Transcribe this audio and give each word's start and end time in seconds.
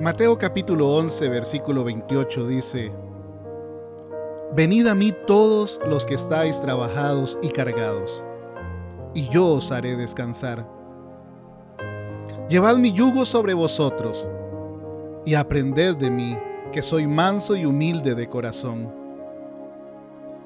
Mateo 0.00 0.38
capítulo 0.38 0.94
11, 0.94 1.28
versículo 1.28 1.82
28 1.82 2.46
dice, 2.46 2.92
Venid 4.54 4.86
a 4.86 4.94
mí 4.94 5.12
todos 5.26 5.80
los 5.88 6.06
que 6.06 6.14
estáis 6.14 6.62
trabajados 6.62 7.36
y 7.42 7.48
cargados, 7.48 8.24
y 9.12 9.28
yo 9.28 9.54
os 9.54 9.72
haré 9.72 9.96
descansar. 9.96 10.64
Llevad 12.48 12.76
mi 12.76 12.92
yugo 12.92 13.24
sobre 13.24 13.54
vosotros, 13.54 14.28
y 15.24 15.34
aprended 15.34 15.96
de 15.96 16.10
mí, 16.10 16.38
que 16.70 16.84
soy 16.84 17.08
manso 17.08 17.56
y 17.56 17.66
humilde 17.66 18.14
de 18.14 18.28
corazón. 18.28 18.94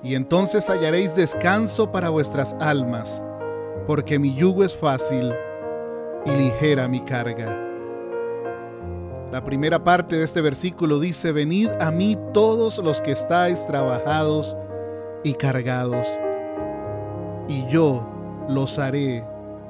Y 0.03 0.15
entonces 0.15 0.67
hallaréis 0.71 1.15
descanso 1.15 1.93
para 1.93 2.09
vuestras 2.09 2.57
almas, 2.59 3.23
porque 3.87 4.19
mi 4.19 4.35
yugo 4.35 4.65
es 4.65 4.75
fácil 4.75 5.31
y 6.25 6.31
ligera 6.31 6.89
mi 6.89 7.01
carga. 7.01 7.72
La 9.33 9.43
primera 9.43 9.83
parte 9.83 10.17
de 10.17 10.25
este 10.25 10.43
versículo 10.43 11.01
dice, 11.01 11.33
venid 11.33 11.71
a 11.81 11.91
mí 11.91 12.19
todos 12.35 12.77
los 12.77 13.01
que 13.01 13.13
estáis 13.13 13.67
trabajados 13.67 14.59
y 15.25 15.33
cargados, 15.33 16.21
y 17.49 17.67
yo 17.67 18.07
los 18.51 18.79
haré 18.79 19.25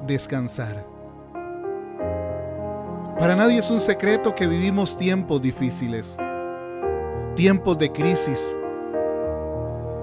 descansar. 0.05 0.85
Para 3.17 3.37
nadie 3.37 3.59
es 3.59 3.71
un 3.71 3.79
secreto 3.79 4.35
que 4.35 4.47
vivimos 4.47 4.97
tiempos 4.97 5.41
difíciles, 5.41 6.17
tiempos 7.37 7.77
de 7.77 7.89
crisis, 7.89 8.57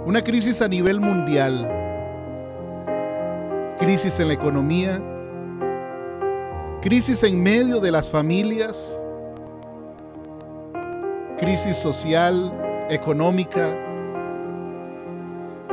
una 0.07 0.25
crisis 0.25 0.63
a 0.63 0.69
nivel 0.69 1.03
mundial, 1.03 1.71
crisis 3.79 4.19
en 4.21 4.29
la 4.29 4.35
economía, 4.35 5.03
crisis 6.81 7.23
en 7.25 7.43
medio 7.43 7.79
de 7.79 7.91
las 7.91 8.09
familias, 8.09 9.00
crisis 11.41 11.79
social, 11.79 12.53
económica. 12.91 13.75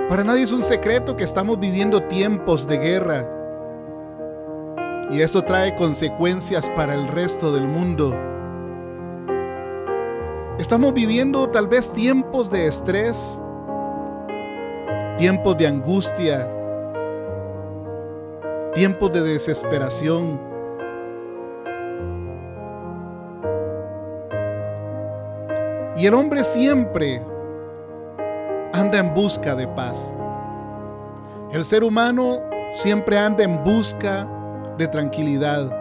Para 0.07 0.23
nadie 0.23 0.43
es 0.43 0.53
un 0.53 0.61
secreto 0.61 1.17
que 1.17 1.25
estamos 1.25 1.59
viviendo 1.59 2.03
tiempos 2.03 2.65
de 2.65 2.77
guerra 2.77 3.29
y 5.11 5.19
esto 5.19 5.43
trae 5.43 5.75
consecuencias 5.75 6.69
para 6.69 6.93
el 6.93 7.09
resto 7.09 7.51
del 7.51 7.67
mundo. 7.67 8.15
Estamos 10.57 10.93
viviendo 10.93 11.49
tal 11.49 11.67
vez 11.67 11.91
tiempos 11.91 12.49
de 12.49 12.67
estrés, 12.67 13.37
tiempos 15.17 15.57
de 15.57 15.67
angustia, 15.67 16.49
tiempos 18.73 19.11
de 19.11 19.21
desesperación. 19.21 20.46
Y 25.97 26.05
el 26.05 26.13
hombre 26.13 26.43
siempre 26.43 27.23
anda 28.71 28.99
en 28.99 29.15
busca 29.15 29.55
de 29.55 29.67
paz. 29.67 30.13
El 31.51 31.65
ser 31.65 31.83
humano 31.83 32.39
siempre 32.73 33.17
anda 33.17 33.43
en 33.43 33.63
busca 33.63 34.27
de 34.77 34.87
tranquilidad, 34.87 35.71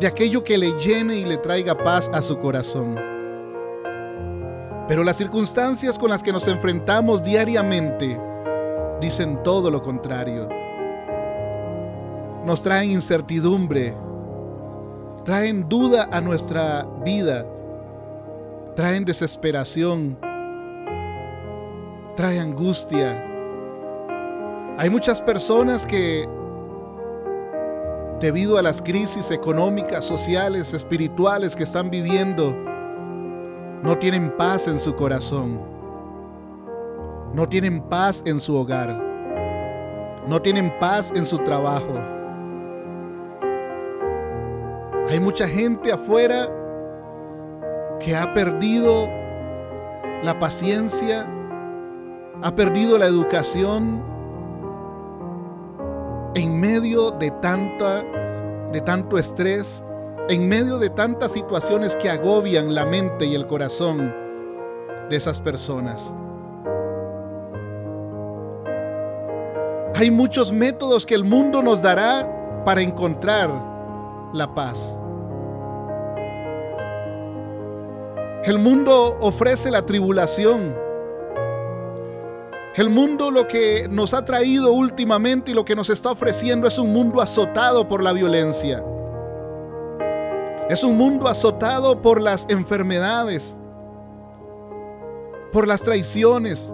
de 0.00 0.06
aquello 0.08 0.42
que 0.42 0.58
le 0.58 0.72
llene 0.80 1.16
y 1.16 1.24
le 1.24 1.36
traiga 1.36 1.76
paz 1.76 2.10
a 2.12 2.22
su 2.22 2.38
corazón. 2.40 2.96
Pero 4.88 5.04
las 5.04 5.16
circunstancias 5.16 5.96
con 5.96 6.10
las 6.10 6.24
que 6.24 6.32
nos 6.32 6.48
enfrentamos 6.48 7.22
diariamente 7.22 8.20
dicen 9.00 9.44
todo 9.44 9.70
lo 9.70 9.80
contrario. 9.80 10.48
Nos 12.44 12.62
traen 12.62 12.90
incertidumbre, 12.90 13.94
traen 15.24 15.68
duda 15.68 16.08
a 16.10 16.20
nuestra 16.20 16.84
vida, 17.04 17.46
traen 18.76 19.06
desesperación, 19.06 20.18
traen 22.14 22.40
angustia. 22.40 23.24
Hay 24.76 24.90
muchas 24.90 25.22
personas 25.22 25.86
que 25.86 26.28
debido 28.20 28.58
a 28.58 28.62
las 28.62 28.82
crisis 28.82 29.30
económicas, 29.30 30.04
sociales, 30.04 30.74
espirituales 30.74 31.56
que 31.56 31.62
están 31.62 31.88
viviendo, 31.88 32.54
no 33.82 33.96
tienen 33.98 34.36
paz 34.36 34.68
en 34.68 34.78
su 34.78 34.94
corazón, 34.94 35.58
no 37.32 37.48
tienen 37.48 37.80
paz 37.80 38.22
en 38.26 38.38
su 38.38 38.54
hogar, 38.54 38.88
no 40.28 40.42
tienen 40.42 40.70
paz 40.78 41.10
en 41.16 41.24
su 41.24 41.38
trabajo. 41.38 41.94
Hay 45.08 45.18
mucha 45.18 45.48
gente 45.48 45.90
afuera 45.90 46.50
que 48.00 48.14
ha 48.16 48.32
perdido 48.34 49.08
la 50.22 50.38
paciencia, 50.38 51.26
ha 52.42 52.54
perdido 52.54 52.98
la 52.98 53.06
educación, 53.06 54.02
en 56.34 56.60
medio 56.60 57.12
de 57.12 57.30
tanta 57.30 58.04
de 58.72 58.80
tanto 58.80 59.16
estrés, 59.18 59.82
en 60.28 60.48
medio 60.48 60.78
de 60.78 60.90
tantas 60.90 61.32
situaciones 61.32 61.96
que 61.96 62.10
agobian 62.10 62.74
la 62.74 62.84
mente 62.84 63.26
y 63.26 63.34
el 63.34 63.46
corazón 63.46 64.14
de 65.08 65.16
esas 65.16 65.40
personas. 65.40 66.12
Hay 69.94 70.10
muchos 70.10 70.52
métodos 70.52 71.06
que 71.06 71.14
el 71.14 71.24
mundo 71.24 71.62
nos 71.62 71.80
dará 71.80 72.62
para 72.64 72.82
encontrar 72.82 73.50
la 74.34 74.54
paz. 74.54 75.00
El 78.46 78.60
mundo 78.60 79.18
ofrece 79.20 79.72
la 79.72 79.84
tribulación, 79.86 80.72
el 82.76 82.90
mundo 82.90 83.32
lo 83.32 83.48
que 83.48 83.88
nos 83.90 84.14
ha 84.14 84.24
traído 84.24 84.70
últimamente 84.72 85.50
y 85.50 85.54
lo 85.54 85.64
que 85.64 85.74
nos 85.74 85.90
está 85.90 86.12
ofreciendo 86.12 86.68
es 86.68 86.78
un 86.78 86.92
mundo 86.92 87.20
azotado 87.20 87.88
por 87.88 88.04
la 88.04 88.12
violencia. 88.12 88.84
Es 90.70 90.84
un 90.84 90.96
mundo 90.96 91.26
azotado 91.26 92.00
por 92.00 92.22
las 92.22 92.46
enfermedades, 92.48 93.56
por 95.52 95.66
las 95.66 95.82
traiciones, 95.82 96.72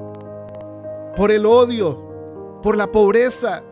por 1.16 1.30
el 1.30 1.46
odio, 1.46 2.60
por 2.62 2.76
la 2.76 2.92
pobreza, 2.92 3.62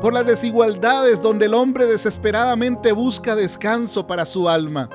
por 0.00 0.12
las 0.12 0.26
desigualdades 0.26 1.20
donde 1.20 1.46
el 1.46 1.54
hombre 1.54 1.86
desesperadamente 1.86 2.92
busca 2.92 3.34
descanso 3.34 4.06
para 4.06 4.26
su 4.26 4.48
alma. 4.48 4.88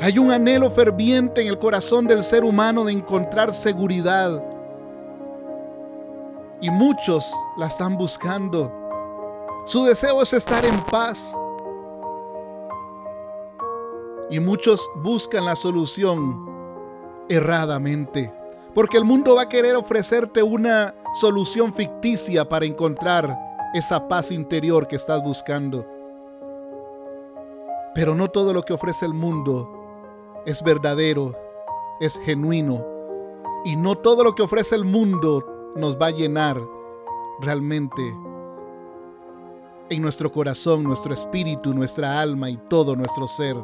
Hay 0.00 0.18
un 0.18 0.30
anhelo 0.30 0.70
ferviente 0.70 1.40
en 1.40 1.48
el 1.48 1.58
corazón 1.58 2.06
del 2.06 2.22
ser 2.22 2.44
humano 2.44 2.84
de 2.84 2.92
encontrar 2.92 3.54
seguridad, 3.54 4.42
y 6.60 6.70
muchos 6.70 7.32
la 7.56 7.66
están 7.66 7.96
buscando. 7.96 8.72
Su 9.66 9.84
deseo 9.84 10.22
es 10.22 10.32
estar 10.32 10.64
en 10.64 10.78
paz. 10.84 11.34
Y 14.30 14.40
muchos 14.40 14.88
buscan 14.96 15.44
la 15.44 15.54
solución 15.54 16.46
erradamente. 17.28 18.32
Porque 18.74 18.96
el 18.96 19.04
mundo 19.04 19.36
va 19.36 19.42
a 19.42 19.48
querer 19.48 19.76
ofrecerte 19.76 20.42
una 20.42 20.94
solución 21.14 21.72
ficticia 21.72 22.48
para 22.48 22.66
encontrar 22.66 23.38
esa 23.74 24.08
paz 24.08 24.30
interior 24.30 24.88
que 24.88 24.96
estás 24.96 25.22
buscando. 25.22 25.86
Pero 27.94 28.14
no 28.14 28.28
todo 28.28 28.52
lo 28.52 28.62
que 28.62 28.72
ofrece 28.72 29.06
el 29.06 29.14
mundo 29.14 29.85
es 30.46 30.62
verdadero, 30.62 31.34
es 32.00 32.18
genuino. 32.20 32.84
Y 33.64 33.76
no 33.76 33.98
todo 33.98 34.22
lo 34.22 34.34
que 34.34 34.42
ofrece 34.42 34.76
el 34.76 34.84
mundo 34.84 35.72
nos 35.74 36.00
va 36.00 36.06
a 36.06 36.10
llenar 36.12 36.62
realmente 37.40 38.02
en 39.88 40.02
nuestro 40.02 40.32
corazón, 40.32 40.84
nuestro 40.84 41.12
espíritu, 41.12 41.74
nuestra 41.74 42.20
alma 42.20 42.48
y 42.48 42.56
todo 42.56 42.96
nuestro 42.96 43.26
ser 43.28 43.56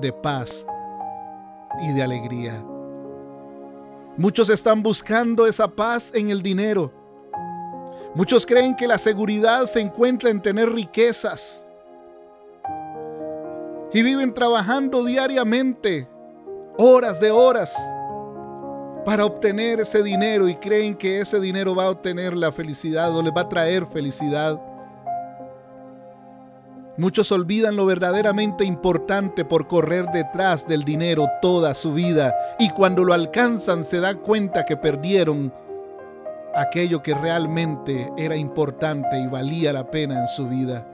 de 0.00 0.12
paz 0.12 0.66
y 1.80 1.92
de 1.94 2.02
alegría. 2.02 2.64
Muchos 4.16 4.50
están 4.50 4.82
buscando 4.82 5.46
esa 5.46 5.68
paz 5.68 6.10
en 6.14 6.30
el 6.30 6.42
dinero. 6.42 6.92
Muchos 8.14 8.44
creen 8.44 8.76
que 8.76 8.88
la 8.88 8.98
seguridad 8.98 9.66
se 9.66 9.80
encuentra 9.80 10.30
en 10.30 10.42
tener 10.42 10.70
riquezas. 10.72 11.64
Y 13.92 14.02
viven 14.02 14.32
trabajando 14.34 15.04
diariamente, 15.04 16.08
horas 16.78 17.20
de 17.20 17.30
horas, 17.30 17.74
para 19.04 19.24
obtener 19.24 19.80
ese 19.80 20.02
dinero 20.02 20.48
y 20.48 20.56
creen 20.56 20.94
que 20.94 21.20
ese 21.20 21.40
dinero 21.40 21.74
va 21.74 21.84
a 21.84 21.90
obtener 21.90 22.36
la 22.36 22.52
felicidad 22.52 23.14
o 23.16 23.22
les 23.22 23.32
va 23.32 23.42
a 23.42 23.48
traer 23.48 23.86
felicidad. 23.86 24.60
Muchos 26.96 27.32
olvidan 27.32 27.76
lo 27.76 27.86
verdaderamente 27.86 28.64
importante 28.64 29.44
por 29.44 29.66
correr 29.68 30.06
detrás 30.12 30.68
del 30.68 30.84
dinero 30.84 31.26
toda 31.40 31.72
su 31.74 31.94
vida 31.94 32.34
y 32.58 32.68
cuando 32.70 33.04
lo 33.04 33.14
alcanzan 33.14 33.84
se 33.84 34.00
dan 34.00 34.18
cuenta 34.18 34.66
que 34.66 34.76
perdieron 34.76 35.52
aquello 36.54 37.02
que 37.02 37.14
realmente 37.14 38.10
era 38.18 38.36
importante 38.36 39.18
y 39.18 39.26
valía 39.26 39.72
la 39.72 39.90
pena 39.90 40.20
en 40.20 40.28
su 40.28 40.46
vida. 40.46 40.86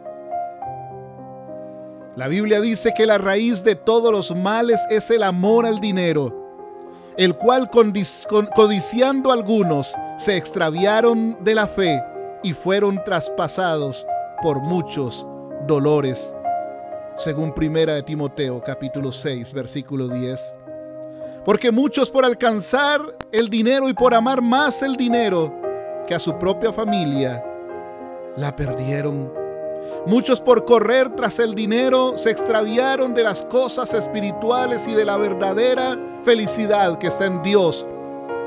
La 2.16 2.28
Biblia 2.28 2.62
dice 2.62 2.94
que 2.94 3.04
la 3.04 3.18
raíz 3.18 3.62
de 3.62 3.76
todos 3.76 4.10
los 4.10 4.34
males 4.34 4.80
es 4.88 5.10
el 5.10 5.22
amor 5.22 5.66
al 5.66 5.80
dinero, 5.80 6.32
el 7.18 7.36
cual 7.36 7.68
codiciando 7.68 9.30
algunos 9.30 9.94
se 10.16 10.34
extraviaron 10.34 11.36
de 11.44 11.54
la 11.54 11.66
fe 11.66 12.02
y 12.42 12.54
fueron 12.54 13.04
traspasados 13.04 14.06
por 14.42 14.60
muchos 14.60 15.28
dolores. 15.66 16.34
Según 17.18 17.52
Primera 17.52 17.92
de 17.92 18.02
Timoteo 18.02 18.62
capítulo 18.64 19.12
6 19.12 19.52
versículo 19.52 20.08
10. 20.08 20.56
Porque 21.44 21.70
muchos 21.70 22.10
por 22.10 22.24
alcanzar 22.24 23.02
el 23.30 23.50
dinero 23.50 23.90
y 23.90 23.92
por 23.92 24.14
amar 24.14 24.40
más 24.40 24.80
el 24.80 24.96
dinero 24.96 25.54
que 26.06 26.14
a 26.14 26.18
su 26.18 26.38
propia 26.38 26.72
familia, 26.72 27.44
la 28.36 28.56
perdieron. 28.56 29.45
Muchos 30.06 30.40
por 30.40 30.64
correr 30.64 31.16
tras 31.16 31.38
el 31.40 31.54
dinero 31.54 32.16
se 32.16 32.30
extraviaron 32.30 33.12
de 33.12 33.24
las 33.24 33.42
cosas 33.42 33.92
espirituales 33.92 34.86
y 34.86 34.94
de 34.94 35.04
la 35.04 35.16
verdadera 35.16 35.98
felicidad 36.22 36.96
que 36.98 37.08
está 37.08 37.26
en 37.26 37.42
Dios 37.42 37.86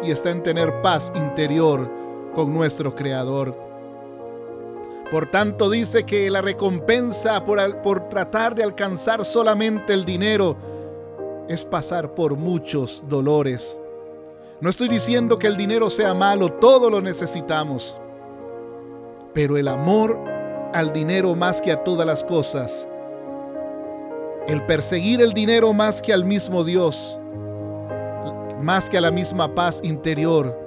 y 0.01 0.11
está 0.11 0.29
en 0.29 0.41
tener 0.41 0.81
paz 0.81 1.11
interior 1.15 1.89
con 2.33 2.53
nuestro 2.53 2.95
Creador. 2.95 3.53
Por 5.11 5.29
tanto 5.31 5.69
dice 5.69 6.05
que 6.05 6.29
la 6.29 6.41
recompensa 6.41 7.43
por, 7.43 7.81
por 7.81 8.07
tratar 8.09 8.55
de 8.55 8.63
alcanzar 8.63 9.25
solamente 9.25 9.93
el 9.93 10.05
dinero 10.05 10.55
es 11.49 11.65
pasar 11.65 12.13
por 12.13 12.37
muchos 12.37 13.03
dolores. 13.09 13.77
No 14.61 14.69
estoy 14.69 14.87
diciendo 14.87 15.39
que 15.39 15.47
el 15.47 15.57
dinero 15.57 15.89
sea 15.89 16.13
malo, 16.13 16.53
todo 16.53 16.89
lo 16.89 17.01
necesitamos. 17.01 17.99
Pero 19.33 19.57
el 19.57 19.67
amor 19.67 20.19
al 20.73 20.93
dinero 20.93 21.35
más 21.35 21.61
que 21.61 21.71
a 21.71 21.83
todas 21.83 22.05
las 22.05 22.23
cosas, 22.23 22.87
el 24.47 24.65
perseguir 24.65 25.21
el 25.21 25.33
dinero 25.33 25.73
más 25.73 26.01
que 26.01 26.13
al 26.13 26.25
mismo 26.25 26.63
Dios, 26.63 27.19
más 28.61 28.89
que 28.89 28.97
a 28.97 29.01
la 29.01 29.11
misma 29.11 29.53
paz 29.53 29.79
interior, 29.83 30.57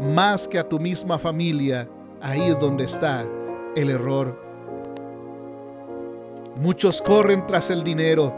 más 0.00 0.48
que 0.48 0.58
a 0.58 0.68
tu 0.68 0.78
misma 0.78 1.18
familia, 1.18 1.88
ahí 2.20 2.48
es 2.48 2.58
donde 2.58 2.84
está 2.84 3.24
el 3.76 3.90
error. 3.90 4.40
Muchos 6.56 7.00
corren 7.00 7.46
tras 7.46 7.70
el 7.70 7.82
dinero. 7.82 8.32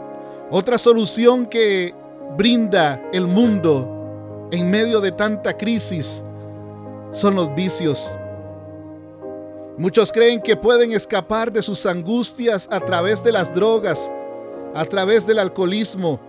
Otra 0.49 0.77
solución 0.77 1.45
que 1.45 1.93
brinda 2.37 3.01
el 3.11 3.27
mundo 3.27 4.47
en 4.51 4.69
medio 4.69 5.01
de 5.01 5.11
tanta 5.11 5.57
crisis 5.57 6.23
son 7.11 7.35
los 7.35 7.53
vicios. 7.55 8.11
Muchos 9.77 10.11
creen 10.11 10.41
que 10.41 10.55
pueden 10.55 10.93
escapar 10.93 11.51
de 11.51 11.61
sus 11.61 11.85
angustias 11.85 12.67
a 12.71 12.79
través 12.79 13.21
de 13.23 13.33
las 13.33 13.53
drogas, 13.53 14.09
a 14.73 14.85
través 14.85 15.27
del 15.27 15.39
alcoholismo. 15.39 16.19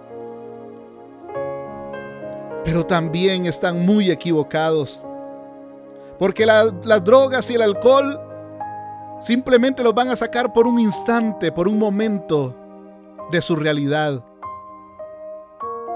Pero 2.65 2.85
también 2.85 3.47
están 3.47 3.87
muy 3.87 4.11
equivocados. 4.11 5.01
Porque 6.19 6.45
las 6.45 7.05
drogas 7.05 7.49
y 7.51 7.55
el 7.55 7.63
alcohol 7.63 8.19
simplemente 9.21 9.85
los 9.85 9.95
van 9.95 10.09
a 10.09 10.17
sacar 10.17 10.53
por 10.53 10.67
un 10.67 10.81
instante, 10.81 11.53
por 11.53 11.69
un 11.69 11.79
momento 11.79 12.53
de 13.31 13.41
su 13.41 13.55
realidad. 13.55 14.25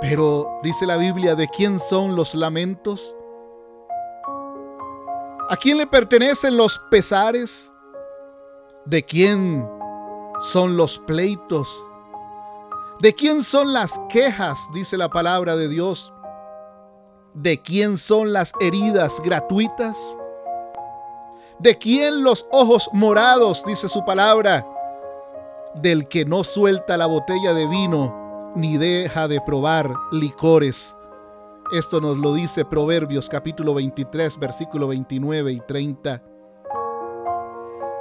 Pero 0.00 0.60
dice 0.62 0.86
la 0.86 0.96
Biblia, 0.96 1.34
¿de 1.34 1.48
quién 1.48 1.80
son 1.80 2.14
los 2.14 2.34
lamentos? 2.34 3.16
¿A 5.50 5.56
quién 5.56 5.78
le 5.78 5.86
pertenecen 5.88 6.56
los 6.56 6.80
pesares? 6.92 7.68
¿De 8.84 9.04
quién 9.04 9.68
son 10.42 10.76
los 10.76 11.00
pleitos? 11.00 11.84
¿De 13.00 13.12
quién 13.12 13.42
son 13.42 13.72
las 13.72 14.00
quejas? 14.08 14.60
Dice 14.72 14.96
la 14.96 15.08
palabra 15.08 15.56
de 15.56 15.68
Dios. 15.68 16.12
¿De 17.34 17.60
quién 17.60 17.98
son 17.98 18.32
las 18.32 18.52
heridas 18.60 19.20
gratuitas? 19.24 19.98
¿De 21.58 21.76
quién 21.76 22.22
los 22.22 22.46
ojos 22.52 22.88
morados? 22.92 23.64
Dice 23.64 23.88
su 23.88 24.04
palabra. 24.04 24.64
Del 25.74 26.06
que 26.06 26.24
no 26.24 26.44
suelta 26.44 26.96
la 26.96 27.06
botella 27.06 27.54
de 27.54 27.66
vino 27.66 28.52
ni 28.54 28.78
deja 28.78 29.26
de 29.26 29.40
probar 29.40 29.92
licores. 30.12 30.94
Esto 31.72 32.00
nos 32.00 32.16
lo 32.16 32.34
dice 32.34 32.64
Proverbios 32.64 33.28
capítulo 33.28 33.74
23, 33.74 34.40
versículo 34.40 34.88
29 34.88 35.52
y 35.52 35.60
30. 35.60 36.20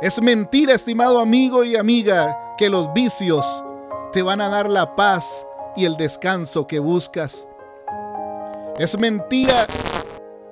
Es 0.02 0.20
mentira, 0.20 0.74
estimado 0.74 1.20
amigo 1.20 1.64
y 1.64 1.76
amiga, 1.76 2.56
que 2.58 2.68
los 2.68 2.92
vicios 2.94 3.64
te 4.12 4.24
van 4.24 4.42
a 4.42 4.50
dar 4.50 4.68
la 4.68 4.96
paz 4.96 5.46
y 5.76 5.86
el 5.86 5.98
descanso 5.98 6.66
que 6.66 6.80
buscas. 6.80 7.48
Es 8.80 8.98
mentira 8.98 9.68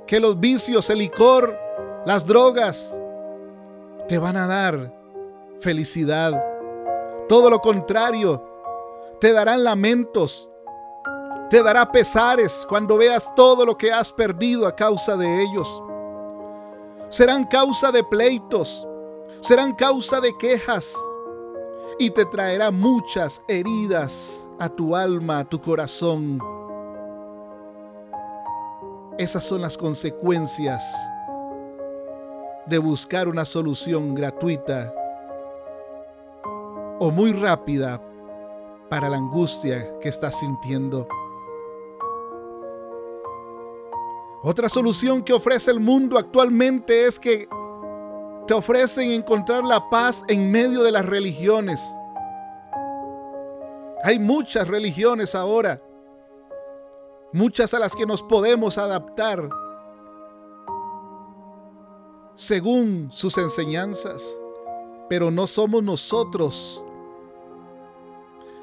que 0.05 0.19
los 0.19 0.39
vicios, 0.39 0.87
el 0.91 0.99
licor, 0.99 1.57
las 2.05 2.23
drogas, 2.23 2.95
te 4.07 4.19
van 4.19 4.37
a 4.37 4.45
dar 4.45 4.93
felicidad. 5.59 6.39
Todo 7.27 7.49
lo 7.49 7.61
contrario, 7.61 8.47
te 9.19 9.33
darán 9.33 9.63
lamentos, 9.63 10.51
te 11.49 11.63
dará 11.63 11.89
pesares 11.91 12.65
cuando 12.67 12.97
veas 12.97 13.33
todo 13.35 13.65
lo 13.65 13.77
que 13.77 13.91
has 13.91 14.11
perdido 14.11 14.67
a 14.67 14.75
causa 14.75 15.15
de 15.15 15.43
ellos. 15.43 15.81
Serán 17.09 17.45
causa 17.45 17.91
de 17.91 18.03
pleitos, 18.03 18.85
serán 19.39 19.73
causa 19.73 20.19
de 20.19 20.35
quejas 20.37 20.93
y 21.97 22.11
te 22.11 22.25
traerá 22.25 22.69
muchas 22.69 23.41
heridas 23.47 24.45
a 24.59 24.67
tu 24.67 24.95
alma, 24.95 25.39
a 25.39 25.45
tu 25.45 25.61
corazón. 25.61 26.39
Esas 29.17 29.43
son 29.43 29.61
las 29.61 29.77
consecuencias 29.77 30.83
de 32.65 32.77
buscar 32.77 33.27
una 33.27 33.45
solución 33.45 34.13
gratuita 34.13 34.93
o 36.99 37.09
muy 37.09 37.31
rápida 37.31 38.01
para 38.89 39.09
la 39.09 39.17
angustia 39.17 39.97
que 40.01 40.09
estás 40.09 40.39
sintiendo. 40.39 41.07
Otra 44.49 44.69
solución 44.69 45.25
que 45.25 45.33
ofrece 45.33 45.71
el 45.71 45.81
mundo 45.81 46.17
actualmente 46.17 47.05
es 47.05 47.19
que 47.19 47.49
te 48.47 48.53
ofrecen 48.53 49.11
encontrar 49.11 49.65
la 49.65 49.89
paz 49.89 50.23
en 50.29 50.49
medio 50.49 50.83
de 50.83 50.91
las 50.93 51.05
religiones. 51.05 51.85
Hay 54.05 54.17
muchas 54.19 54.65
religiones 54.69 55.35
ahora, 55.35 55.81
muchas 57.33 57.73
a 57.73 57.79
las 57.79 57.93
que 57.93 58.05
nos 58.05 58.23
podemos 58.23 58.77
adaptar 58.77 59.49
según 62.35 63.09
sus 63.11 63.37
enseñanzas, 63.37 64.33
pero 65.09 65.29
no 65.29 65.45
somos 65.45 65.83
nosotros. 65.83 66.85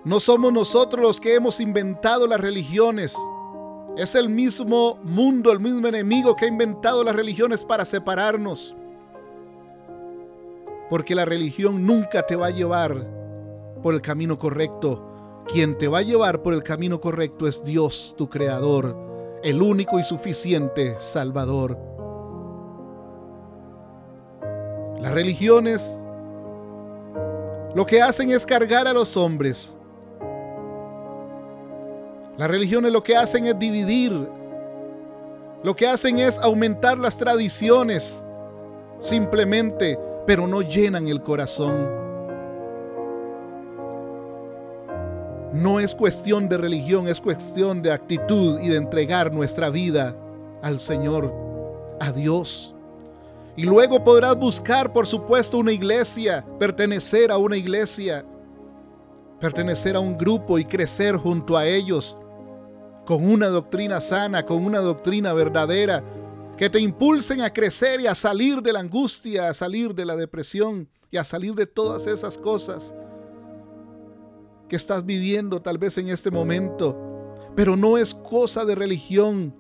No 0.03 0.19
somos 0.19 0.51
nosotros 0.51 1.03
los 1.03 1.21
que 1.21 1.35
hemos 1.35 1.61
inventado 1.61 2.27
las 2.27 2.41
religiones. 2.41 3.15
Es 3.97 4.15
el 4.17 4.29
mismo 4.29 4.99
mundo, 5.05 5.53
el 5.53 5.61
mismo 5.61 5.87
enemigo 5.87 6.35
que 6.35 6.47
ha 6.47 6.49
inventado 6.49 7.05
las 7.05 7.15
religiones 7.15 7.65
para 7.65 7.85
separarnos. 7.85 8.75
Porque 10.91 11.15
la 11.15 11.25
religión 11.25 11.87
nunca 11.87 12.27
te 12.27 12.35
va 12.35 12.49
a 12.49 12.51
llevar 12.51 13.07
por 13.83 13.95
el 13.95 14.01
camino 14.01 14.39
correcto. 14.39 15.45
Quien 15.47 15.79
te 15.79 15.89
va 15.89 15.99
a 15.99 16.03
llevar 16.03 16.43
por 16.43 16.55
el 16.55 16.63
camino 16.63 17.01
correcto 17.01 17.47
es 17.47 17.63
Dios, 17.63 18.15
tu 18.19 18.29
Creador, 18.29 18.97
el 19.43 19.63
único 19.63 20.01
y 20.01 20.05
suficiente 20.05 20.97
Salvador. 20.99 21.79
Las 25.01 25.13
religiones 25.13 25.93
lo 27.75 27.87
que 27.87 28.01
hacen 28.01 28.31
es 28.31 28.47
cargar 28.47 28.89
a 28.89 28.93
los 28.93 29.17
hombres 29.17 29.75
las 32.37 32.51
religiones 32.51 32.93
lo 32.93 33.03
que 33.03 33.17
hacen 33.17 33.47
es 33.47 33.59
dividir. 33.59 34.29
Lo 35.63 35.75
que 35.77 35.87
hacen 35.87 36.19
es 36.19 36.39
aumentar 36.39 36.99
las 36.99 37.17
tradiciones 37.17 38.23
simplemente, 39.01 39.99
pero 40.27 40.47
no 40.47 40.63
llenan 40.63 41.07
el 41.07 41.23
corazón. 41.23 41.89
No 45.53 45.79
es 45.79 45.95
cuestión 45.95 46.49
de 46.49 46.59
religión, 46.59 47.07
es 47.07 47.21
cuestión 47.21 47.81
de 47.81 47.93
actitud 47.93 48.59
y 48.61 48.69
de 48.69 48.77
entregar 48.77 49.33
nuestra 49.33 49.71
vida 49.71 50.17
al 50.61 50.81
Señor, 50.81 51.33
a 52.01 52.11
Dios. 52.11 52.75
Y 53.57 53.63
luego 53.65 54.03
podrás 54.03 54.37
buscar, 54.37 54.93
por 54.93 55.07
supuesto, 55.07 55.59
una 55.59 55.71
iglesia, 55.71 56.45
pertenecer 56.59 57.31
a 57.31 57.37
una 57.37 57.57
iglesia, 57.57 58.25
pertenecer 59.39 59.95
a 59.95 60.01
un 60.01 60.19
grupo 60.19 60.59
y 60.59 60.65
crecer 60.65 61.17
junto 61.17 61.57
a 61.57 61.65
ellos 61.65 62.19
con 63.05 63.29
una 63.29 63.49
doctrina 63.49 64.01
sana, 64.01 64.45
con 64.45 64.65
una 64.65 64.79
doctrina 64.81 65.33
verdadera, 65.33 66.03
que 66.57 66.71
te 66.71 66.81
impulsen 66.81 67.41
a 67.41 67.53
crecer 67.53 68.01
y 68.01 68.07
a 68.07 68.15
salir 68.15 68.63
de 68.63 68.73
la 68.73 68.81
angustia, 68.81 69.49
a 69.49 69.55
salir 69.55 69.95
de 69.95 70.05
la 70.05 70.17
depresión 70.17 70.89
y 71.11 71.17
a 71.17 71.25
salir 71.25 71.55
de 71.55 71.67
todas 71.67 72.07
esas 72.07 72.39
cosas. 72.39 72.95
que 74.69 74.77
estás 74.77 75.05
viviendo 75.05 75.61
tal 75.61 75.77
vez 75.77 75.99
en 75.99 76.09
este 76.09 76.31
momento, 76.31 76.97
pero 77.55 77.77
no 77.77 77.99
es 77.99 78.15
cosa 78.15 78.65
de 78.65 78.75
religión. 78.75 79.55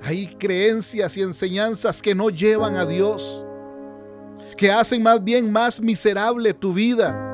Hay 0.00 0.26
creencias 0.36 1.16
y 1.18 1.20
enseñanzas 1.20 2.00
que 2.00 2.14
no 2.14 2.30
llevan 2.30 2.76
a 2.76 2.86
Dios, 2.86 3.44
que 4.56 4.72
hacen 4.72 5.02
más 5.02 5.22
bien 5.22 5.52
más 5.52 5.80
miserable 5.80 6.54
tu 6.54 6.72
vida. 6.72 7.31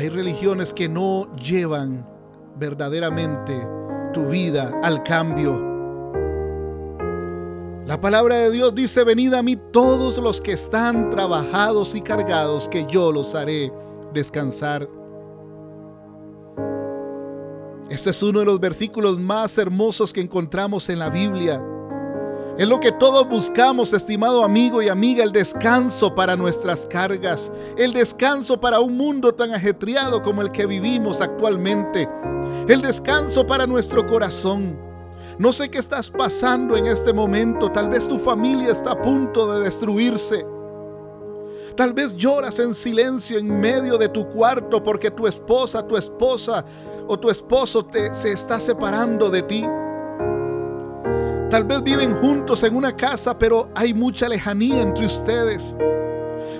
Hay 0.00 0.08
religiones 0.08 0.72
que 0.72 0.88
no 0.88 1.30
llevan 1.36 2.08
verdaderamente 2.56 3.68
tu 4.14 4.28
vida 4.28 4.72
al 4.82 5.02
cambio. 5.02 5.60
La 7.84 8.00
palabra 8.00 8.36
de 8.36 8.50
Dios 8.50 8.74
dice, 8.74 9.04
venid 9.04 9.34
a 9.34 9.42
mí 9.42 9.58
todos 9.70 10.16
los 10.16 10.40
que 10.40 10.52
están 10.52 11.10
trabajados 11.10 11.94
y 11.94 12.00
cargados, 12.00 12.66
que 12.66 12.86
yo 12.86 13.12
los 13.12 13.34
haré 13.34 13.70
descansar. 14.14 14.88
Este 17.90 18.08
es 18.08 18.22
uno 18.22 18.38
de 18.38 18.46
los 18.46 18.58
versículos 18.58 19.18
más 19.18 19.58
hermosos 19.58 20.14
que 20.14 20.22
encontramos 20.22 20.88
en 20.88 20.98
la 20.98 21.10
Biblia. 21.10 21.62
Es 22.58 22.68
lo 22.68 22.78
que 22.78 22.92
todos 22.92 23.26
buscamos, 23.28 23.92
estimado 23.92 24.44
amigo 24.44 24.82
y 24.82 24.88
amiga, 24.88 25.24
el 25.24 25.32
descanso 25.32 26.14
para 26.14 26.36
nuestras 26.36 26.86
cargas, 26.86 27.50
el 27.78 27.92
descanso 27.92 28.60
para 28.60 28.80
un 28.80 28.96
mundo 28.96 29.34
tan 29.34 29.54
ajetreado 29.54 30.20
como 30.22 30.42
el 30.42 30.50
que 30.50 30.66
vivimos 30.66 31.20
actualmente, 31.20 32.08
el 32.68 32.82
descanso 32.82 33.46
para 33.46 33.66
nuestro 33.66 34.06
corazón. 34.06 34.78
No 35.38 35.54
sé 35.54 35.70
qué 35.70 35.78
estás 35.78 36.10
pasando 36.10 36.76
en 36.76 36.86
este 36.86 37.14
momento, 37.14 37.70
tal 37.72 37.88
vez 37.88 38.06
tu 38.06 38.18
familia 38.18 38.72
está 38.72 38.92
a 38.92 39.00
punto 39.00 39.54
de 39.54 39.64
destruirse. 39.64 40.44
Tal 41.76 41.94
vez 41.94 42.14
lloras 42.14 42.58
en 42.58 42.74
silencio 42.74 43.38
en 43.38 43.58
medio 43.58 43.96
de 43.96 44.10
tu 44.10 44.28
cuarto 44.28 44.82
porque 44.82 45.10
tu 45.10 45.26
esposa, 45.26 45.86
tu 45.86 45.96
esposa 45.96 46.62
o 47.08 47.18
tu 47.18 47.30
esposo 47.30 47.86
te, 47.86 48.12
se 48.12 48.32
está 48.32 48.60
separando 48.60 49.30
de 49.30 49.42
ti. 49.42 49.66
Tal 51.50 51.64
vez 51.64 51.82
viven 51.82 52.14
juntos 52.20 52.62
en 52.62 52.76
una 52.76 52.96
casa, 52.96 53.36
pero 53.36 53.70
hay 53.74 53.92
mucha 53.92 54.28
lejanía 54.28 54.82
entre 54.82 55.06
ustedes. 55.06 55.76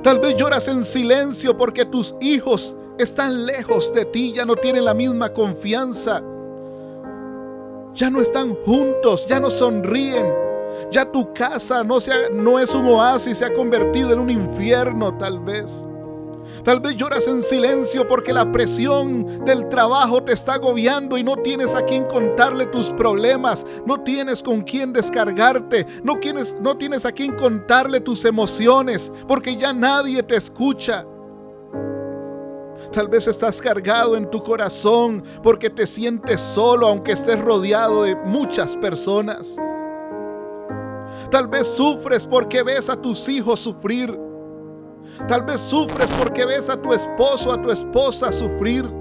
Tal 0.03 0.19
vez 0.19 0.35
lloras 0.37 0.67
en 0.67 0.85
silencio 0.85 1.57
porque 1.57 1.85
tus 1.85 2.15
hijos 2.21 2.75
están 2.99 3.47
lejos 3.47 3.95
de 3.95 4.05
ti, 4.05 4.33
ya 4.35 4.45
no 4.45 4.57
tienen 4.57 4.85
la 4.85 4.95
misma 4.95 5.33
confianza. 5.33 6.21
Ya 7.95 8.11
no 8.11 8.21
están 8.21 8.57
juntos, 8.67 9.27
ya 9.29 9.39
no 9.39 9.49
sonríen. 9.49 10.27
Ya 10.91 11.11
tu 11.11 11.33
casa 11.35 11.85
no, 11.85 12.01
sea, 12.01 12.17
no 12.33 12.59
es 12.59 12.75
un 12.75 12.87
oasis, 12.87 13.39
se 13.39 13.45
ha 13.45 13.53
convertido 13.53 14.13
en 14.13 14.19
un 14.19 14.31
infierno 14.31 15.17
tal 15.17 15.39
vez. 15.39 15.85
Tal 16.65 16.81
vez 16.81 16.97
lloras 16.97 17.27
en 17.27 17.43
silencio 17.43 18.07
porque 18.07 18.33
la 18.33 18.51
presión 18.53 19.45
del 19.45 19.69
trabajo 19.69 20.23
te 20.23 20.33
está 20.33 20.55
agobiando 20.55 21.17
y 21.17 21.25
no 21.25 21.37
tienes 21.37 21.75
a 21.75 21.83
quien 21.83 22.05
contarle 22.05 22.67
tus 22.67 22.91
problemas, 22.91 23.65
no 23.87 24.01
tienes 24.03 24.43
con 24.43 24.63
quien 24.63 24.93
descargarte, 24.93 25.87
no 26.03 26.19
tienes, 26.19 26.55
no 26.61 26.77
tienes 26.77 27.07
a 27.07 27.13
quien 27.13 27.35
contarle 27.35 28.01
tus 28.01 28.25
emociones 28.25 29.11
porque 29.27 29.57
ya 29.57 29.73
nadie 29.73 30.23
te 30.23 30.37
escucha. 30.37 31.07
Tal 32.93 33.09
vez 33.09 33.29
estás 33.29 33.61
cargado 33.61 34.17
en 34.17 34.29
tu 34.29 34.43
corazón 34.43 35.23
porque 35.43 35.71
te 35.71 35.87
sientes 35.87 36.41
solo 36.41 36.89
aunque 36.89 37.13
estés 37.13 37.39
rodeado 37.39 38.03
de 38.03 38.17
muchas 38.17 38.77
personas. 38.77 39.57
Tal 41.31 41.47
vez 41.47 41.69
sufres 41.69 42.27
porque 42.27 42.63
ves 42.63 42.91
a 42.91 43.01
tus 43.01 43.29
hijos 43.29 43.61
sufrir. 43.61 44.30
Tal 45.29 45.43
vez 45.43 45.61
sufres 45.61 46.11
porque 46.13 46.45
ves 46.45 46.69
a 46.69 46.81
tu 46.81 46.93
esposo, 46.93 47.53
a 47.53 47.61
tu 47.61 47.71
esposa 47.71 48.33
sufrir. 48.33 49.01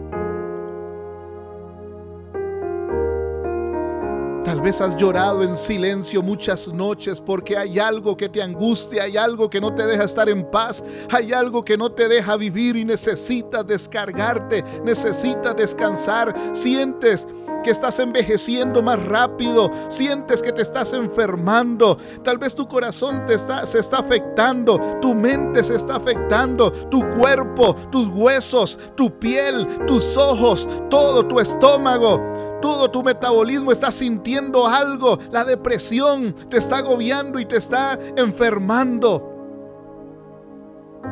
Tal 4.49 4.61
vez 4.61 4.81
has 4.81 4.95
llorado 4.97 5.43
en 5.43 5.55
silencio 5.55 6.23
muchas 6.23 6.67
noches 6.67 7.21
porque 7.21 7.55
hay 7.55 7.77
algo 7.77 8.17
que 8.17 8.29
te 8.29 8.41
angustia, 8.41 9.03
hay 9.03 9.15
algo 9.15 9.47
que 9.47 9.61
no 9.61 9.75
te 9.75 9.85
deja 9.85 10.05
estar 10.05 10.27
en 10.27 10.43
paz, 10.49 10.83
hay 11.11 11.33
algo 11.33 11.63
que 11.63 11.77
no 11.77 11.91
te 11.91 12.07
deja 12.07 12.35
vivir 12.35 12.75
y 12.75 12.83
necesitas 12.83 13.67
descargarte, 13.67 14.63
necesitas 14.83 15.55
descansar. 15.55 16.35
Sientes 16.53 17.27
que 17.63 17.71
estás 17.71 17.99
envejeciendo 17.99 18.81
más 18.81 19.03
rápido, 19.05 19.71
sientes 19.87 20.41
que 20.41 20.51
te 20.51 20.61
estás 20.61 20.93
enfermando, 20.93 21.97
tal 22.23 22.37
vez 22.37 22.55
tu 22.55 22.67
corazón 22.67 23.25
te 23.25 23.35
está, 23.35 23.65
se 23.65 23.79
está 23.79 23.99
afectando, 23.99 24.97
tu 25.01 25.13
mente 25.13 25.63
se 25.63 25.75
está 25.75 25.95
afectando, 25.95 26.71
tu 26.71 27.07
cuerpo, 27.09 27.75
tus 27.91 28.07
huesos, 28.09 28.79
tu 28.95 29.17
piel, 29.19 29.67
tus 29.85 30.17
ojos, 30.17 30.67
todo 30.89 31.25
tu 31.27 31.39
estómago. 31.39 32.21
Todo 32.61 32.91
tu 32.91 33.03
metabolismo 33.03 33.71
está 33.71 33.89
sintiendo 33.89 34.67
algo. 34.67 35.17
La 35.31 35.45
depresión 35.45 36.35
te 36.49 36.57
está 36.57 36.79
agobiando 36.79 37.39
y 37.39 37.45
te 37.45 37.55
está 37.55 37.97
enfermando. 38.17 39.39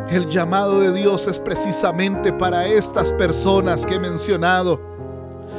El 0.09 0.27
llamado 0.27 0.79
de 0.79 0.91
Dios 0.91 1.27
es 1.27 1.39
precisamente 1.39 2.33
para 2.33 2.67
estas 2.67 3.13
personas 3.13 3.85
que 3.85 3.95
he 3.95 3.99
mencionado 3.99 4.79